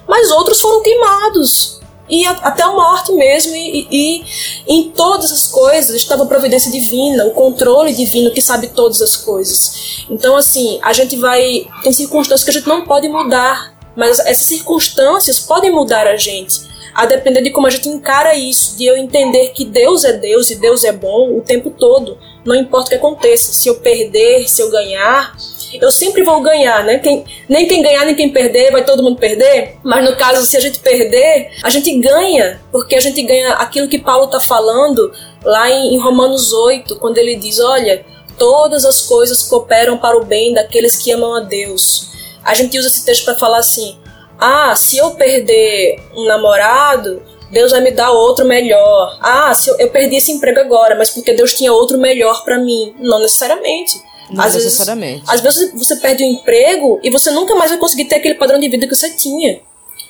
mas 0.07 0.31
outros 0.31 0.61
foram 0.61 0.83
queimados 0.83 1.78
e 2.09 2.27
a, 2.27 2.31
até 2.31 2.63
a 2.63 2.73
morte 2.73 3.13
mesmo, 3.13 3.55
e, 3.55 3.87
e, 3.91 4.25
em 4.67 4.91
todas 4.91 5.31
as 5.31 5.47
coisas 5.47 5.95
estava 5.95 6.25
a 6.25 6.27
providência 6.27 6.71
divina, 6.71 7.27
o 7.27 7.33
controle 7.33 7.93
divino 7.93 8.31
que 8.31 8.41
sabe 8.41 8.69
todas 8.69 9.01
as 9.03 9.17
coisas. 9.17 10.05
Então, 10.11 10.37
assim, 10.37 10.79
a 10.83 10.93
gente 10.93 11.17
vai. 11.17 11.67
Tem 11.83 11.93
circunstâncias 11.93 12.45
que 12.45 12.51
a 12.51 12.55
gente 12.55 12.69
não 12.69 12.85
pode 12.85 13.09
mudar, 13.09 13.75
mas 13.97 14.19
essas 14.21 14.47
circunstâncias 14.47 15.39
podem 15.39 15.71
mudar 15.71 16.07
a 16.07 16.17
gente. 16.17 16.67
A 16.95 17.07
depender 17.07 17.43
de 17.43 17.51
como 17.51 17.67
a 17.67 17.71
gente 17.71 17.89
encara 17.89 18.35
isso, 18.35 18.77
de 18.77 18.85
eu 18.85 18.97
entender 18.97 19.51
que 19.51 19.65
Deus 19.65 20.05
é 20.05 20.13
Deus 20.13 20.51
e 20.51 20.57
Deus 20.57 20.83
é 20.83 20.93
bom 20.93 21.37
o 21.37 21.43
tempo 21.43 21.71
todo 21.71 22.19
não 22.49 22.55
importa 22.55 22.87
o 22.87 22.89
que 22.89 22.95
aconteça, 22.95 23.53
se 23.53 23.69
eu 23.69 23.77
perder, 23.77 24.49
se 24.49 24.63
eu 24.63 24.71
ganhar, 24.71 25.37
eu 25.75 25.91
sempre 25.91 26.23
vou 26.23 26.41
ganhar, 26.41 26.85
né? 26.85 26.99
Quem, 26.99 27.25
nem 27.49 27.67
quem 27.67 27.83
ganhar, 27.83 28.05
nem 28.05 28.15
quem 28.15 28.31
perder, 28.31 28.71
vai 28.71 28.85
todo 28.85 29.03
mundo 29.03 29.19
perder. 29.19 29.77
Mas 29.83 30.05
no 30.05 30.17
caso, 30.17 30.45
se 30.45 30.57
a 30.57 30.61
gente 30.61 30.79
perder, 30.79 31.51
a 31.63 31.71
gente 31.71 31.95
ganha, 31.99 32.61
porque 32.73 32.95
a 32.95 33.01
gente 33.01 33.23
ganha 33.23 33.55
aquilo 33.55 33.89
que 33.89 33.99
Paulo 33.99 34.25
está 34.25 34.41
falando 34.41 35.13
lá 35.45 35.71
em, 35.71 35.95
em 35.95 35.99
Romanos 35.99 36.53
8, 36.53 36.97
quando 36.97 37.19
ele 37.19 37.37
diz: 37.37 37.61
Olha, 37.61 38.05
todas 38.39 38.85
as 38.85 39.03
coisas 39.03 39.43
cooperam 39.43 39.99
para 39.99 40.17
o 40.17 40.25
bem 40.25 40.55
daqueles 40.55 40.97
que 40.97 41.13
amam 41.13 41.35
a 41.35 41.41
Deus. 41.41 42.09
A 42.45 42.55
gente 42.55 42.79
usa 42.79 42.89
esse 42.89 43.05
texto 43.05 43.25
para 43.25 43.35
falar 43.35 43.59
assim: 43.59 43.99
Ah, 44.39 44.75
se 44.75 44.97
eu 44.97 45.11
perder 45.13 46.01
um 46.15 46.25
namorado, 46.25 47.23
Deus 47.51 47.73
vai 47.73 47.81
me 47.81 47.91
dar 47.91 48.11
outro 48.11 48.45
melhor. 48.45 49.19
Ah, 49.21 49.55
se 49.55 49.71
eu, 49.71 49.77
eu 49.79 49.91
perdi 49.91 50.17
esse 50.17 50.33
emprego 50.33 50.61
agora, 50.61 50.95
mas 50.95 51.11
porque 51.11 51.33
Deus 51.33 51.55
tinha 51.55 51.73
outro 51.73 51.99
melhor 51.99 52.45
para 52.45 52.59
mim. 52.59 52.95
Não 52.99 53.21
necessariamente. 53.21 54.01
Não 54.31 54.45
às 54.45 54.55
necessariamente. 54.55 55.25
Vezes, 55.27 55.31
às 55.31 55.41
vezes 55.41 55.73
você 55.75 55.97
perde 55.97 56.23
o 56.23 56.27
um 56.27 56.31
emprego 56.31 57.01
e 57.03 57.11
você 57.11 57.31
nunca 57.31 57.55
mais 57.55 57.71
vai 57.71 57.79
conseguir 57.79 58.05
ter 58.05 58.17
aquele 58.17 58.35
padrão 58.35 58.59
de 58.59 58.69
vida 58.69 58.87
que 58.87 58.95
você 58.95 59.11
tinha. 59.11 59.61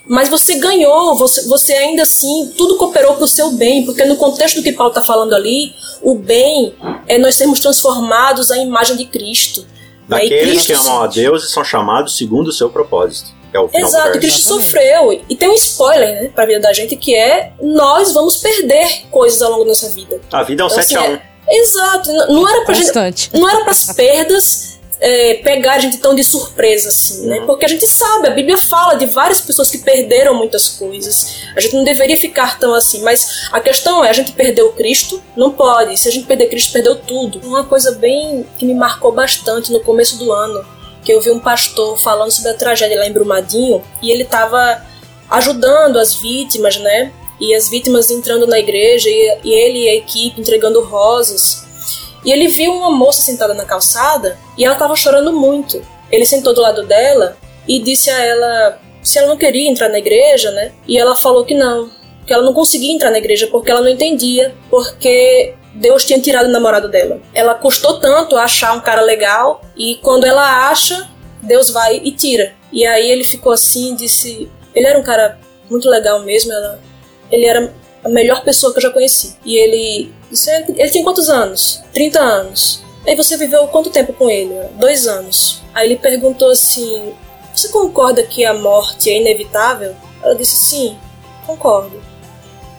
Mas 0.06 0.28
você 0.28 0.54
ganhou, 0.54 1.14
você, 1.16 1.46
você 1.46 1.74
ainda 1.74 2.02
assim, 2.02 2.52
tudo 2.56 2.78
cooperou 2.78 3.14
para 3.14 3.24
o 3.24 3.28
seu 3.28 3.52
bem, 3.52 3.84
porque 3.84 4.04
no 4.04 4.16
contexto 4.16 4.56
do 4.56 4.62
que 4.62 4.72
Paulo 4.72 4.90
está 4.90 5.02
falando 5.02 5.34
ali, 5.34 5.74
o 6.00 6.14
bem 6.14 6.74
é 7.06 7.18
nós 7.18 7.34
sermos 7.36 7.60
transformados 7.60 8.50
à 8.50 8.56
imagem 8.56 8.96
de 8.96 9.04
Cristo. 9.04 9.66
Daqueles 10.08 10.64
que 10.64 10.72
amam 10.72 11.02
a 11.02 11.06
Deus 11.06 11.44
e 11.44 11.50
são 11.50 11.62
chamados 11.62 12.16
segundo 12.16 12.48
o 12.48 12.52
seu 12.52 12.70
propósito. 12.70 13.36
É 13.52 13.58
o 13.58 13.68
Exato, 13.72 14.18
Cristo 14.18 14.40
sofreu. 14.40 15.12
E 15.28 15.36
tem 15.36 15.48
um 15.48 15.54
spoiler, 15.54 16.22
né, 16.22 16.28
pra 16.34 16.46
vida 16.46 16.60
da 16.60 16.72
gente, 16.72 16.96
que 16.96 17.14
é 17.14 17.52
nós 17.60 18.12
vamos 18.12 18.36
perder 18.36 19.06
coisas 19.10 19.40
ao 19.42 19.50
longo 19.50 19.64
da 19.64 19.70
nossa 19.70 19.90
vida. 19.90 20.20
A 20.32 20.42
vida 20.42 20.62
é 20.62 20.64
um 20.64 20.68
então, 20.68 20.82
7 20.82 20.96
assim, 20.96 21.06
a 21.06 21.10
1. 21.10 21.14
É, 21.14 21.22
Exato. 21.50 22.12
Não 22.12 22.48
era 22.48 22.64
pra 22.64 22.74
Constante. 22.74 23.22
gente. 23.22 23.40
Não 23.40 23.48
era 23.48 23.62
para 23.62 23.72
as 23.72 23.92
perdas 23.92 24.78
é, 25.00 25.34
pegar 25.44 25.74
a 25.74 25.78
gente 25.78 25.98
tão 25.98 26.14
de 26.14 26.24
surpresa 26.24 26.88
assim, 26.88 27.26
né? 27.26 27.40
Uhum. 27.40 27.46
Porque 27.46 27.64
a 27.64 27.68
gente 27.68 27.86
sabe, 27.86 28.28
a 28.28 28.30
Bíblia 28.30 28.56
fala 28.56 28.94
de 28.94 29.06
várias 29.06 29.40
pessoas 29.40 29.70
que 29.70 29.78
perderam 29.78 30.34
muitas 30.34 30.68
coisas. 30.70 31.36
A 31.56 31.60
gente 31.60 31.74
não 31.74 31.84
deveria 31.84 32.16
ficar 32.16 32.58
tão 32.58 32.74
assim, 32.74 33.02
mas 33.02 33.48
a 33.52 33.60
questão 33.60 34.04
é, 34.04 34.10
a 34.10 34.12
gente 34.12 34.32
perdeu 34.32 34.72
Cristo? 34.72 35.22
Não 35.36 35.52
pode. 35.52 35.96
Se 35.96 36.08
a 36.08 36.12
gente 36.12 36.26
perder 36.26 36.48
Cristo, 36.48 36.72
perdeu 36.72 36.96
tudo. 36.96 37.40
Uma 37.46 37.64
coisa 37.64 37.92
bem 37.92 38.44
que 38.58 38.64
me 38.64 38.74
marcou 38.74 39.12
bastante 39.12 39.72
no 39.72 39.80
começo 39.80 40.18
do 40.18 40.32
ano, 40.32 40.64
que 41.04 41.12
eu 41.12 41.20
vi 41.20 41.30
um 41.30 41.38
pastor 41.38 41.96
falando 41.98 42.30
sobre 42.30 42.50
a 42.50 42.54
tragédia 42.54 42.98
lá 42.98 43.06
em 43.06 43.12
Brumadinho, 43.12 43.82
e 44.02 44.10
ele 44.10 44.24
estava 44.24 44.82
ajudando 45.30 45.98
as 45.98 46.14
vítimas, 46.14 46.76
né? 46.78 47.12
E 47.40 47.54
as 47.54 47.68
vítimas 47.68 48.10
entrando 48.10 48.46
na 48.46 48.58
igreja 48.58 49.08
e, 49.08 49.38
e 49.44 49.52
ele 49.52 49.84
e 49.84 49.88
a 49.88 49.94
equipe 49.94 50.40
entregando 50.40 50.82
rosas. 50.82 51.66
E 52.24 52.32
ele 52.32 52.48
viu 52.48 52.72
uma 52.72 52.90
moça 52.90 53.20
sentada 53.20 53.54
na 53.54 53.64
calçada 53.64 54.38
e 54.56 54.64
ela 54.64 54.74
estava 54.74 54.96
chorando 54.96 55.32
muito. 55.32 55.80
Ele 56.10 56.26
sentou 56.26 56.54
do 56.54 56.60
lado 56.60 56.84
dela 56.84 57.36
e 57.66 57.78
disse 57.78 58.10
a 58.10 58.24
ela 58.24 58.80
se 59.02 59.18
ela 59.18 59.28
não 59.28 59.36
queria 59.36 59.70
entrar 59.70 59.88
na 59.88 59.98
igreja, 59.98 60.50
né? 60.50 60.72
E 60.86 60.98
ela 60.98 61.14
falou 61.14 61.44
que 61.44 61.54
não, 61.54 61.90
que 62.26 62.32
ela 62.32 62.42
não 62.42 62.52
conseguia 62.52 62.92
entrar 62.92 63.10
na 63.10 63.18
igreja 63.18 63.46
porque 63.46 63.70
ela 63.70 63.80
não 63.80 63.88
entendia, 63.88 64.54
porque 64.68 65.54
Deus 65.74 66.04
tinha 66.04 66.20
tirado 66.20 66.46
o 66.46 66.52
namorado 66.52 66.88
dela. 66.88 67.20
Ela 67.32 67.54
custou 67.54 68.00
tanto 68.00 68.36
achar 68.36 68.76
um 68.76 68.80
cara 68.80 69.00
legal 69.00 69.62
e 69.76 69.96
quando 70.02 70.26
ela 70.26 70.68
acha, 70.68 71.08
Deus 71.42 71.70
vai 71.70 72.00
e 72.02 72.10
tira. 72.10 72.52
E 72.72 72.84
aí 72.86 73.10
ele 73.10 73.24
ficou 73.24 73.52
assim, 73.52 73.94
disse, 73.94 74.50
ele 74.74 74.86
era 74.86 74.98
um 74.98 75.02
cara 75.02 75.38
muito 75.70 75.88
legal 75.88 76.20
mesmo, 76.20 76.52
ela 76.52 76.80
ele 77.30 77.46
era 77.46 77.72
a 78.04 78.08
melhor 78.08 78.42
pessoa 78.42 78.72
que 78.72 78.78
eu 78.78 78.82
já 78.82 78.90
conheci. 78.90 79.36
E 79.44 79.56
ele. 79.56 80.12
Ele 80.76 80.90
tem 80.90 81.02
quantos 81.02 81.28
anos? 81.28 81.82
30 81.92 82.20
anos. 82.20 82.82
Aí 83.06 83.16
você 83.16 83.36
viveu 83.36 83.66
quanto 83.68 83.90
tempo 83.90 84.12
com 84.12 84.28
ele? 84.28 84.54
Dois 84.74 85.06
anos. 85.06 85.62
Aí 85.74 85.86
ele 85.86 85.96
perguntou 85.96 86.50
assim: 86.50 87.12
Você 87.54 87.68
concorda 87.68 88.22
que 88.22 88.44
a 88.44 88.54
morte 88.54 89.10
é 89.10 89.18
inevitável? 89.18 89.94
Ela 90.22 90.34
disse: 90.34 90.56
Sim, 90.56 90.96
concordo. 91.46 92.00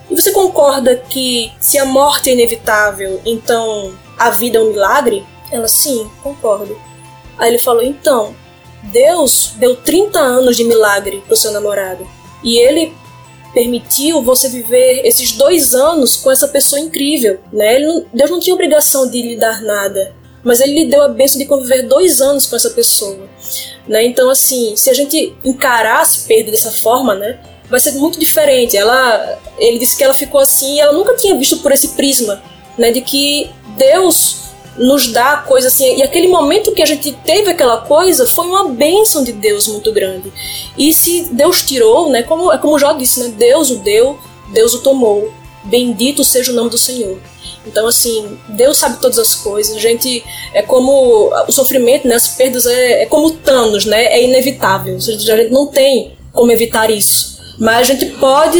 E 0.08 0.14
você 0.14 0.32
concorda 0.32 0.96
que 0.96 1.52
se 1.60 1.78
a 1.78 1.84
morte 1.84 2.30
é 2.30 2.32
inevitável, 2.32 3.20
então 3.24 3.94
a 4.18 4.30
vida 4.30 4.58
é 4.58 4.60
um 4.60 4.70
milagre? 4.70 5.24
Ela: 5.50 5.68
Sim, 5.68 6.08
concordo. 6.22 6.78
Aí 7.38 7.48
ele 7.48 7.58
falou: 7.58 7.82
Então, 7.82 8.34
Deus 8.84 9.54
deu 9.56 9.76
30 9.76 10.18
anos 10.18 10.56
de 10.56 10.64
milagre 10.64 11.22
pro 11.26 11.36
seu 11.36 11.50
namorado. 11.52 12.06
E 12.42 12.56
ele 12.58 12.94
permitiu 13.52 14.22
você 14.22 14.48
viver 14.48 15.02
esses 15.04 15.32
dois 15.32 15.74
anos 15.74 16.16
com 16.16 16.30
essa 16.30 16.48
pessoa 16.48 16.80
incrível, 16.80 17.38
né? 17.52 17.78
Não, 17.80 18.04
Deus 18.12 18.30
não 18.30 18.40
tinha 18.40 18.54
obrigação 18.54 19.10
de 19.10 19.20
lhe 19.20 19.36
dar 19.36 19.62
nada, 19.62 20.14
mas 20.44 20.60
ele 20.60 20.84
lhe 20.84 20.90
deu 20.90 21.02
a 21.02 21.08
bênção 21.08 21.38
de 21.38 21.46
conviver 21.46 21.82
dois 21.82 22.20
anos 22.20 22.46
com 22.46 22.56
essa 22.56 22.70
pessoa, 22.70 23.28
né? 23.88 24.04
Então, 24.04 24.30
assim, 24.30 24.74
se 24.76 24.88
a 24.90 24.94
gente 24.94 25.34
encarar 25.44 26.00
as 26.00 26.16
perdas 26.18 26.52
dessa 26.52 26.70
forma, 26.70 27.14
né? 27.14 27.38
Vai 27.68 27.78
ser 27.78 27.92
muito 27.92 28.18
diferente. 28.18 28.76
Ela, 28.76 29.38
ele 29.56 29.78
disse 29.78 29.96
que 29.96 30.02
ela 30.02 30.14
ficou 30.14 30.40
assim 30.40 30.80
ela 30.80 30.92
nunca 30.92 31.14
tinha 31.14 31.36
visto 31.36 31.58
por 31.58 31.70
esse 31.70 31.88
prisma, 31.88 32.42
né? 32.76 32.90
De 32.90 33.00
que 33.00 33.50
Deus 33.76 34.49
nos 34.80 35.08
dá 35.08 35.36
coisa 35.36 35.68
assim. 35.68 35.98
E 35.98 36.02
aquele 36.02 36.26
momento 36.26 36.72
que 36.72 36.82
a 36.82 36.86
gente 36.86 37.12
teve 37.12 37.50
aquela 37.50 37.78
coisa 37.78 38.26
foi 38.26 38.46
uma 38.46 38.70
bênção 38.70 39.22
de 39.22 39.32
Deus 39.32 39.68
muito 39.68 39.92
grande. 39.92 40.32
E 40.76 40.92
se 40.92 41.28
Deus 41.32 41.62
tirou, 41.62 42.08
né? 42.08 42.22
Como, 42.22 42.50
é 42.50 42.58
como 42.58 42.78
Jó 42.78 42.94
disse, 42.94 43.20
né? 43.20 43.34
Deus 43.36 43.70
o 43.70 43.76
deu, 43.76 44.18
Deus 44.52 44.74
o 44.74 44.80
tomou. 44.80 45.32
Bendito 45.62 46.24
seja 46.24 46.50
o 46.50 46.54
nome 46.54 46.70
do 46.70 46.78
Senhor. 46.78 47.18
Então, 47.66 47.86
assim, 47.86 48.38
Deus 48.48 48.78
sabe 48.78 48.98
todas 49.00 49.18
as 49.18 49.34
coisas. 49.34 49.76
A 49.76 49.80
gente 49.80 50.24
é 50.54 50.62
como 50.62 51.30
o 51.46 51.52
sofrimento, 51.52 52.08
né? 52.08 52.14
As 52.14 52.28
perdas 52.28 52.64
é, 52.66 53.02
é 53.02 53.06
como 53.06 53.30
Thanos, 53.32 53.84
né? 53.84 54.06
É 54.06 54.24
inevitável. 54.24 54.96
A 54.96 54.98
gente 54.98 55.50
não 55.50 55.66
tem 55.66 56.16
como 56.32 56.50
evitar 56.50 56.90
isso. 56.90 57.29
Mas 57.60 57.80
a 57.80 57.92
gente 57.92 58.06
pode, 58.12 58.58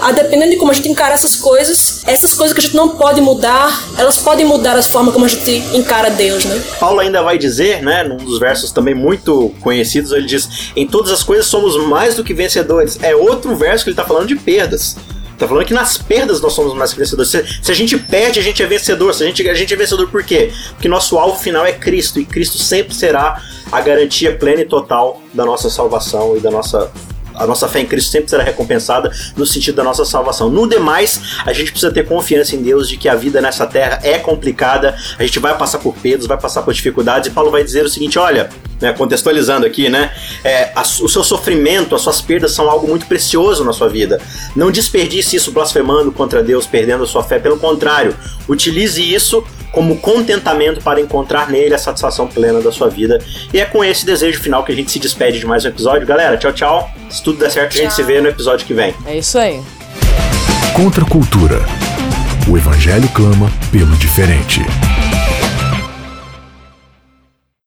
a 0.00 0.10
dependendo 0.10 0.50
de 0.50 0.56
como 0.56 0.72
a 0.72 0.74
gente 0.74 0.88
encara 0.88 1.14
essas 1.14 1.36
coisas, 1.36 2.02
essas 2.04 2.34
coisas 2.34 2.52
que 2.52 2.60
a 2.60 2.64
gente 2.64 2.74
não 2.74 2.96
pode 2.96 3.20
mudar, 3.20 3.80
elas 3.96 4.18
podem 4.18 4.44
mudar 4.44 4.76
a 4.76 4.82
forma 4.82 5.12
como 5.12 5.24
a 5.24 5.28
gente 5.28 5.62
encara 5.72 6.10
Deus, 6.10 6.44
né? 6.44 6.60
Paulo 6.80 6.98
ainda 6.98 7.22
vai 7.22 7.38
dizer, 7.38 7.80
né, 7.80 8.02
num 8.02 8.16
dos 8.16 8.40
versos 8.40 8.72
também 8.72 8.92
muito 8.92 9.54
conhecidos, 9.60 10.10
ele 10.10 10.26
diz: 10.26 10.72
Em 10.74 10.84
todas 10.84 11.12
as 11.12 11.22
coisas 11.22 11.46
somos 11.46 11.76
mais 11.86 12.16
do 12.16 12.24
que 12.24 12.34
vencedores. 12.34 12.98
É 13.00 13.14
outro 13.14 13.54
verso 13.54 13.84
que 13.84 13.90
ele 13.90 13.94
está 13.94 14.04
falando 14.04 14.26
de 14.26 14.34
perdas. 14.34 14.96
Tá 15.38 15.48
falando 15.48 15.66
que 15.66 15.74
nas 15.74 15.96
perdas 15.96 16.40
nós 16.40 16.52
somos 16.52 16.74
mais 16.74 16.92
vencedores. 16.92 17.30
Se, 17.30 17.44
se, 17.62 17.70
a 17.70 17.74
gente 17.74 17.96
perde, 17.96 18.40
a 18.40 18.42
gente 18.42 18.62
é 18.62 18.66
vencedor. 18.66 19.14
Se 19.14 19.22
a 19.22 19.26
gente, 19.26 19.48
a 19.48 19.54
gente 19.54 19.72
é 19.72 19.76
vencedor 19.76 20.08
por 20.08 20.24
quê? 20.24 20.52
Porque 20.70 20.88
nosso 20.88 21.18
alvo 21.18 21.38
final 21.38 21.64
é 21.64 21.72
Cristo. 21.72 22.20
E 22.20 22.24
Cristo 22.24 22.58
sempre 22.58 22.94
será 22.94 23.40
a 23.70 23.80
garantia 23.80 24.36
plena 24.36 24.62
e 24.62 24.64
total 24.64 25.20
da 25.32 25.44
nossa 25.44 25.68
salvação 25.70 26.36
e 26.36 26.40
da 26.40 26.50
nossa 26.50 26.90
a 27.34 27.46
nossa 27.46 27.68
fé 27.68 27.80
em 27.80 27.86
Cristo 27.86 28.10
sempre 28.10 28.30
será 28.30 28.42
recompensada 28.42 29.10
no 29.36 29.46
sentido 29.46 29.76
da 29.76 29.84
nossa 29.84 30.04
salvação. 30.04 30.50
No 30.50 30.68
demais, 30.68 31.20
a 31.44 31.52
gente 31.52 31.70
precisa 31.70 31.92
ter 31.92 32.06
confiança 32.06 32.54
em 32.56 32.62
Deus 32.62 32.88
de 32.88 32.96
que 32.96 33.08
a 33.08 33.14
vida 33.14 33.40
nessa 33.40 33.66
terra 33.66 34.00
é 34.02 34.18
complicada, 34.18 34.96
a 35.18 35.22
gente 35.22 35.38
vai 35.38 35.56
passar 35.56 35.78
por 35.78 35.94
perdas, 35.94 36.26
vai 36.26 36.38
passar 36.38 36.62
por 36.62 36.72
dificuldades, 36.72 37.28
e 37.28 37.32
Paulo 37.32 37.50
vai 37.50 37.64
dizer 37.64 37.84
o 37.84 37.88
seguinte: 37.88 38.18
olha, 38.18 38.48
né, 38.80 38.92
contextualizando 38.92 39.66
aqui, 39.66 39.88
né? 39.88 40.12
É, 40.42 40.70
a, 40.74 40.82
o 40.82 41.08
seu 41.08 41.24
sofrimento, 41.24 41.94
as 41.94 42.02
suas 42.02 42.20
perdas 42.20 42.52
são 42.52 42.68
algo 42.68 42.86
muito 42.86 43.06
precioso 43.06 43.64
na 43.64 43.72
sua 43.72 43.88
vida. 43.88 44.20
Não 44.54 44.70
desperdice 44.70 45.36
isso 45.36 45.50
blasfemando 45.50 46.12
contra 46.12 46.42
Deus, 46.42 46.66
perdendo 46.66 47.04
a 47.04 47.06
sua 47.06 47.22
fé. 47.22 47.38
Pelo 47.38 47.58
contrário, 47.58 48.14
utilize 48.48 49.02
isso 49.02 49.44
como 49.74 49.96
contentamento 49.98 50.80
para 50.80 51.00
encontrar 51.00 51.50
nele 51.50 51.74
a 51.74 51.78
satisfação 51.78 52.28
plena 52.28 52.60
da 52.60 52.70
sua 52.70 52.88
vida. 52.88 53.18
E 53.52 53.60
é 53.60 53.64
com 53.64 53.84
esse 53.84 54.06
desejo 54.06 54.40
final 54.40 54.64
que 54.64 54.72
a 54.72 54.74
gente 54.74 54.90
se 54.90 54.98
despede 54.98 55.40
de 55.40 55.46
mais 55.46 55.64
um 55.64 55.68
episódio. 55.68 56.06
Galera, 56.06 56.36
tchau, 56.36 56.52
tchau. 56.52 56.90
Se 57.10 57.22
tudo 57.22 57.40
der 57.40 57.50
certo, 57.50 57.72
tchau. 57.72 57.80
a 57.80 57.84
gente 57.84 57.94
se 57.94 58.02
vê 58.02 58.20
no 58.20 58.28
episódio 58.28 58.64
que 58.64 58.72
vem. 58.72 58.94
É 59.04 59.18
isso 59.18 59.36
aí. 59.36 59.60
Contra 60.74 61.04
a 61.04 61.08
cultura. 61.08 61.60
O 62.48 62.56
evangelho 62.56 63.08
clama 63.08 63.50
pelo 63.72 63.94
diferente. 63.96 64.60